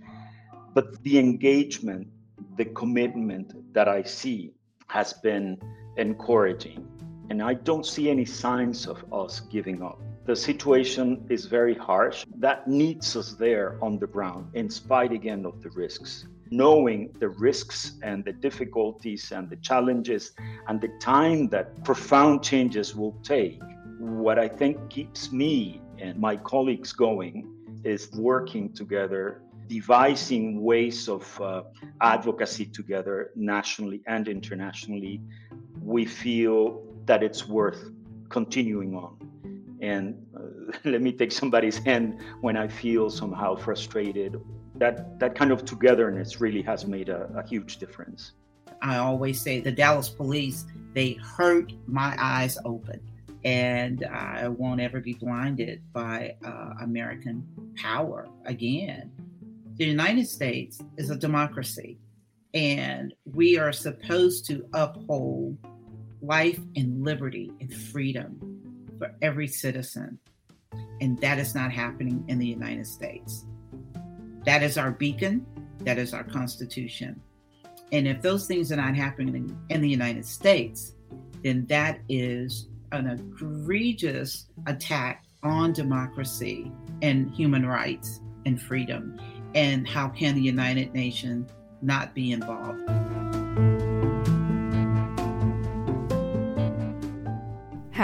But 0.74 1.02
the 1.02 1.18
engagement, 1.18 2.08
the 2.56 2.66
commitment 2.66 3.72
that 3.74 3.88
I 3.88 4.02
see 4.02 4.54
has 4.88 5.12
been 5.12 5.58
encouraging. 5.96 6.86
And 7.30 7.42
I 7.42 7.54
don't 7.54 7.86
see 7.86 8.10
any 8.10 8.24
signs 8.24 8.86
of 8.86 9.04
us 9.12 9.40
giving 9.40 9.82
up. 9.82 10.00
The 10.26 10.34
situation 10.34 11.26
is 11.28 11.44
very 11.44 11.74
harsh. 11.74 12.24
That 12.38 12.66
needs 12.66 13.14
us 13.14 13.34
there 13.34 13.76
on 13.82 13.98
the 13.98 14.06
ground, 14.06 14.46
in 14.54 14.70
spite 14.70 15.12
again 15.12 15.44
of 15.44 15.62
the 15.62 15.68
risks. 15.70 16.26
Knowing 16.50 17.14
the 17.18 17.28
risks 17.28 17.98
and 18.02 18.24
the 18.24 18.32
difficulties 18.32 19.32
and 19.32 19.50
the 19.50 19.56
challenges 19.56 20.32
and 20.68 20.80
the 20.80 20.88
time 20.98 21.48
that 21.48 21.84
profound 21.84 22.42
changes 22.42 22.96
will 22.96 23.12
take, 23.22 23.60
what 23.98 24.38
I 24.38 24.48
think 24.48 24.88
keeps 24.88 25.30
me 25.30 25.82
and 25.98 26.18
my 26.18 26.36
colleagues 26.36 26.92
going 26.92 27.52
is 27.84 28.10
working 28.12 28.72
together, 28.72 29.42
devising 29.68 30.62
ways 30.62 31.06
of 31.06 31.38
uh, 31.38 31.64
advocacy 32.00 32.64
together 32.64 33.30
nationally 33.36 34.00
and 34.06 34.26
internationally. 34.26 35.20
We 35.82 36.06
feel 36.06 36.82
that 37.04 37.22
it's 37.22 37.46
worth 37.46 37.90
continuing 38.30 38.94
on. 38.94 39.18
And 39.84 40.04
uh, 40.36 40.72
let 40.92 41.02
me 41.02 41.12
take 41.12 41.32
somebody's 41.32 41.78
hand 41.78 42.20
when 42.40 42.56
I 42.56 42.68
feel 42.68 43.10
somehow 43.10 43.54
frustrated. 43.54 44.40
That, 44.76 45.18
that 45.20 45.34
kind 45.34 45.52
of 45.52 45.64
togetherness 45.64 46.40
really 46.40 46.62
has 46.62 46.86
made 46.86 47.08
a, 47.08 47.30
a 47.36 47.46
huge 47.46 47.76
difference. 47.76 48.32
I 48.82 48.96
always 48.96 49.40
say 49.40 49.60
the 49.60 49.72
Dallas 49.72 50.08
police, 50.08 50.64
they 50.94 51.12
hurt 51.14 51.72
my 51.86 52.16
eyes 52.18 52.58
open 52.64 53.00
and 53.44 54.06
I 54.06 54.48
won't 54.48 54.80
ever 54.80 55.00
be 55.00 55.14
blinded 55.14 55.82
by 55.92 56.36
uh, 56.44 56.70
American 56.82 57.46
power 57.76 58.26
again. 58.46 59.12
The 59.76 59.84
United 59.84 60.26
States 60.28 60.80
is 60.96 61.10
a 61.10 61.16
democracy, 61.16 61.98
and 62.54 63.12
we 63.34 63.58
are 63.58 63.72
supposed 63.72 64.46
to 64.46 64.66
uphold 64.72 65.58
life 66.22 66.60
and 66.74 67.04
liberty 67.04 67.52
and 67.60 67.72
freedom 67.74 68.53
for 68.98 69.14
every 69.22 69.46
citizen. 69.46 70.18
And 71.00 71.18
that 71.20 71.38
is 71.38 71.54
not 71.54 71.72
happening 71.72 72.24
in 72.28 72.38
the 72.38 72.46
United 72.46 72.86
States. 72.86 73.44
That 74.44 74.62
is 74.62 74.76
our 74.76 74.90
beacon, 74.90 75.46
that 75.80 75.98
is 75.98 76.12
our 76.12 76.24
Constitution. 76.24 77.20
And 77.92 78.08
if 78.08 78.22
those 78.22 78.46
things 78.46 78.72
are 78.72 78.76
not 78.76 78.96
happening 78.96 79.56
in 79.70 79.80
the 79.80 79.88
United 79.88 80.26
States, 80.26 80.94
then 81.42 81.66
that 81.66 82.00
is 82.08 82.68
an 82.92 83.08
egregious 83.08 84.46
attack 84.66 85.24
on 85.42 85.72
democracy 85.72 86.72
and 87.02 87.30
human 87.30 87.66
rights 87.66 88.20
and 88.46 88.60
freedom. 88.60 89.20
And 89.54 89.86
how 89.86 90.08
can 90.08 90.34
the 90.34 90.42
United 90.42 90.92
Nations 90.94 91.50
not 91.82 92.14
be 92.14 92.32
involved? 92.32 92.80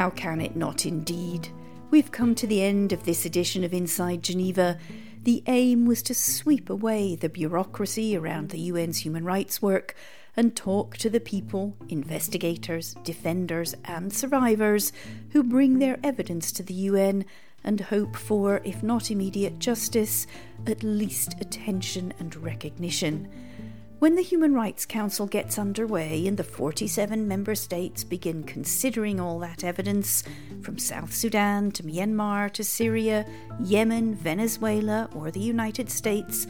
How 0.00 0.08
can 0.08 0.40
it 0.40 0.56
not, 0.56 0.86
indeed? 0.86 1.50
We've 1.90 2.10
come 2.10 2.34
to 2.36 2.46
the 2.46 2.62
end 2.62 2.90
of 2.94 3.04
this 3.04 3.26
edition 3.26 3.64
of 3.64 3.74
Inside 3.74 4.22
Geneva. 4.22 4.78
The 5.24 5.42
aim 5.46 5.84
was 5.84 6.02
to 6.04 6.14
sweep 6.14 6.70
away 6.70 7.16
the 7.16 7.28
bureaucracy 7.28 8.16
around 8.16 8.48
the 8.48 8.70
UN's 8.70 9.04
human 9.04 9.26
rights 9.26 9.60
work 9.60 9.94
and 10.34 10.56
talk 10.56 10.96
to 10.96 11.10
the 11.10 11.20
people, 11.20 11.76
investigators, 11.90 12.94
defenders, 13.04 13.74
and 13.84 14.10
survivors 14.10 14.90
who 15.32 15.42
bring 15.42 15.80
their 15.80 15.98
evidence 16.02 16.50
to 16.52 16.62
the 16.62 16.72
UN 16.72 17.26
and 17.62 17.82
hope 17.82 18.16
for, 18.16 18.62
if 18.64 18.82
not 18.82 19.10
immediate 19.10 19.58
justice, 19.58 20.26
at 20.66 20.82
least 20.82 21.34
attention 21.42 22.14
and 22.18 22.34
recognition. 22.36 23.28
When 24.00 24.16
the 24.16 24.22
Human 24.22 24.54
Rights 24.54 24.86
Council 24.86 25.26
gets 25.26 25.58
underway 25.58 26.26
and 26.26 26.38
the 26.38 26.42
47 26.42 27.28
member 27.28 27.54
states 27.54 28.02
begin 28.02 28.44
considering 28.44 29.20
all 29.20 29.38
that 29.40 29.62
evidence, 29.62 30.24
from 30.62 30.78
South 30.78 31.12
Sudan 31.12 31.70
to 31.72 31.82
Myanmar 31.82 32.50
to 32.54 32.64
Syria, 32.64 33.26
Yemen, 33.62 34.14
Venezuela, 34.14 35.10
or 35.14 35.30
the 35.30 35.38
United 35.38 35.90
States, 35.90 36.46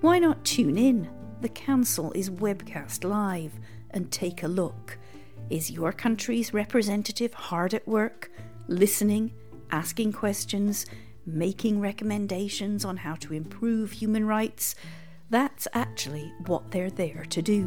why 0.00 0.20
not 0.20 0.44
tune 0.44 0.78
in 0.78 1.10
the 1.40 1.48
Council 1.48 2.12
is 2.12 2.30
webcast 2.30 3.02
live 3.02 3.58
and 3.90 4.12
take 4.12 4.44
a 4.44 4.48
look. 4.48 4.96
Is 5.50 5.72
your 5.72 5.90
country's 5.90 6.54
representative 6.54 7.34
hard 7.34 7.74
at 7.74 7.88
work, 7.88 8.30
listening, 8.68 9.32
asking 9.72 10.12
questions, 10.12 10.86
making 11.26 11.80
recommendations 11.80 12.84
on 12.84 12.98
how 12.98 13.16
to 13.16 13.34
improve 13.34 13.90
human 13.90 14.24
rights? 14.24 14.76
That's 15.28 15.66
actually 15.74 16.32
what 16.46 16.70
they're 16.70 16.90
there 16.90 17.24
to 17.30 17.42
do. 17.42 17.66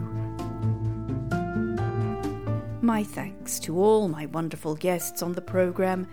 My 2.82 3.04
thanks 3.04 3.60
to 3.60 3.78
all 3.78 4.08
my 4.08 4.26
wonderful 4.28 4.76
guests 4.76 5.22
on 5.22 5.34
the 5.34 5.42
programme 5.42 6.08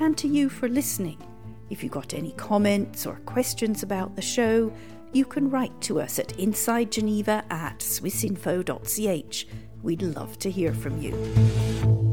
and 0.00 0.16
to 0.18 0.28
you 0.28 0.48
for 0.48 0.68
listening. 0.68 1.18
If 1.70 1.82
you've 1.82 1.92
got 1.92 2.14
any 2.14 2.32
comments 2.32 3.06
or 3.06 3.16
questions 3.26 3.82
about 3.82 4.14
the 4.14 4.22
show, 4.22 4.72
you 5.12 5.24
can 5.24 5.50
write 5.50 5.78
to 5.82 6.00
us 6.00 6.18
at 6.18 6.28
insidegeneva 6.38 7.50
at 7.50 7.80
swissinfo.ch. 7.80 9.46
We'd 9.82 10.02
love 10.02 10.38
to 10.38 10.50
hear 10.50 10.72
from 10.72 11.02
you. 11.02 12.11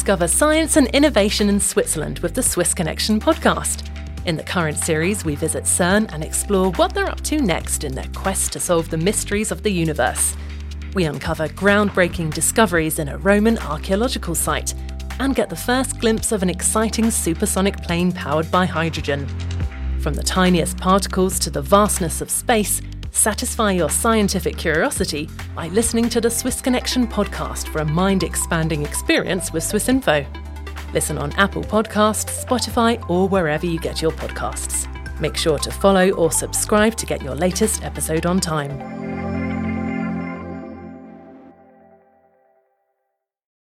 Discover 0.00 0.28
science 0.28 0.78
and 0.78 0.86
innovation 0.88 1.50
in 1.50 1.60
Switzerland 1.60 2.20
with 2.20 2.32
the 2.32 2.42
Swiss 2.42 2.72
Connection 2.72 3.20
podcast. 3.20 3.86
In 4.24 4.34
the 4.34 4.42
current 4.42 4.78
series, 4.78 5.26
we 5.26 5.34
visit 5.34 5.64
CERN 5.64 6.10
and 6.14 6.24
explore 6.24 6.72
what 6.72 6.94
they're 6.94 7.10
up 7.10 7.20
to 7.24 7.38
next 7.42 7.84
in 7.84 7.94
their 7.94 8.08
quest 8.14 8.50
to 8.54 8.60
solve 8.60 8.88
the 8.88 8.96
mysteries 8.96 9.52
of 9.52 9.62
the 9.62 9.70
universe. 9.70 10.34
We 10.94 11.04
uncover 11.04 11.48
groundbreaking 11.48 12.32
discoveries 12.32 12.98
in 12.98 13.10
a 13.10 13.18
Roman 13.18 13.58
archaeological 13.58 14.34
site 14.34 14.72
and 15.18 15.34
get 15.34 15.50
the 15.50 15.54
first 15.54 16.00
glimpse 16.00 16.32
of 16.32 16.42
an 16.42 16.48
exciting 16.48 17.10
supersonic 17.10 17.76
plane 17.82 18.10
powered 18.10 18.50
by 18.50 18.64
hydrogen. 18.64 19.28
From 20.00 20.14
the 20.14 20.22
tiniest 20.22 20.78
particles 20.78 21.38
to 21.40 21.50
the 21.50 21.60
vastness 21.60 22.22
of 22.22 22.30
space, 22.30 22.80
satisfy 23.10 23.72
your 23.72 23.90
scientific 23.90 24.56
curiosity 24.56 25.28
by 25.54 25.68
listening 25.68 26.08
to 26.10 26.20
the 26.20 26.30
Swiss 26.30 26.60
Connection 26.60 27.06
podcast 27.06 27.68
for 27.68 27.80
a 27.80 27.84
mind 27.84 28.22
expanding 28.22 28.84
experience 28.84 29.52
with 29.52 29.62
Swiss 29.62 29.88
Info. 29.88 30.24
Listen 30.92 31.18
on 31.18 31.32
Apple 31.32 31.62
Podcasts, 31.62 32.44
Spotify, 32.44 33.08
or 33.08 33.28
wherever 33.28 33.66
you 33.66 33.78
get 33.78 34.02
your 34.02 34.12
podcasts. 34.12 34.86
Make 35.20 35.36
sure 35.36 35.58
to 35.58 35.70
follow 35.70 36.10
or 36.10 36.32
subscribe 36.32 36.96
to 36.96 37.06
get 37.06 37.22
your 37.22 37.34
latest 37.34 37.84
episode 37.84 38.26
on 38.26 38.40
time. 38.40 39.29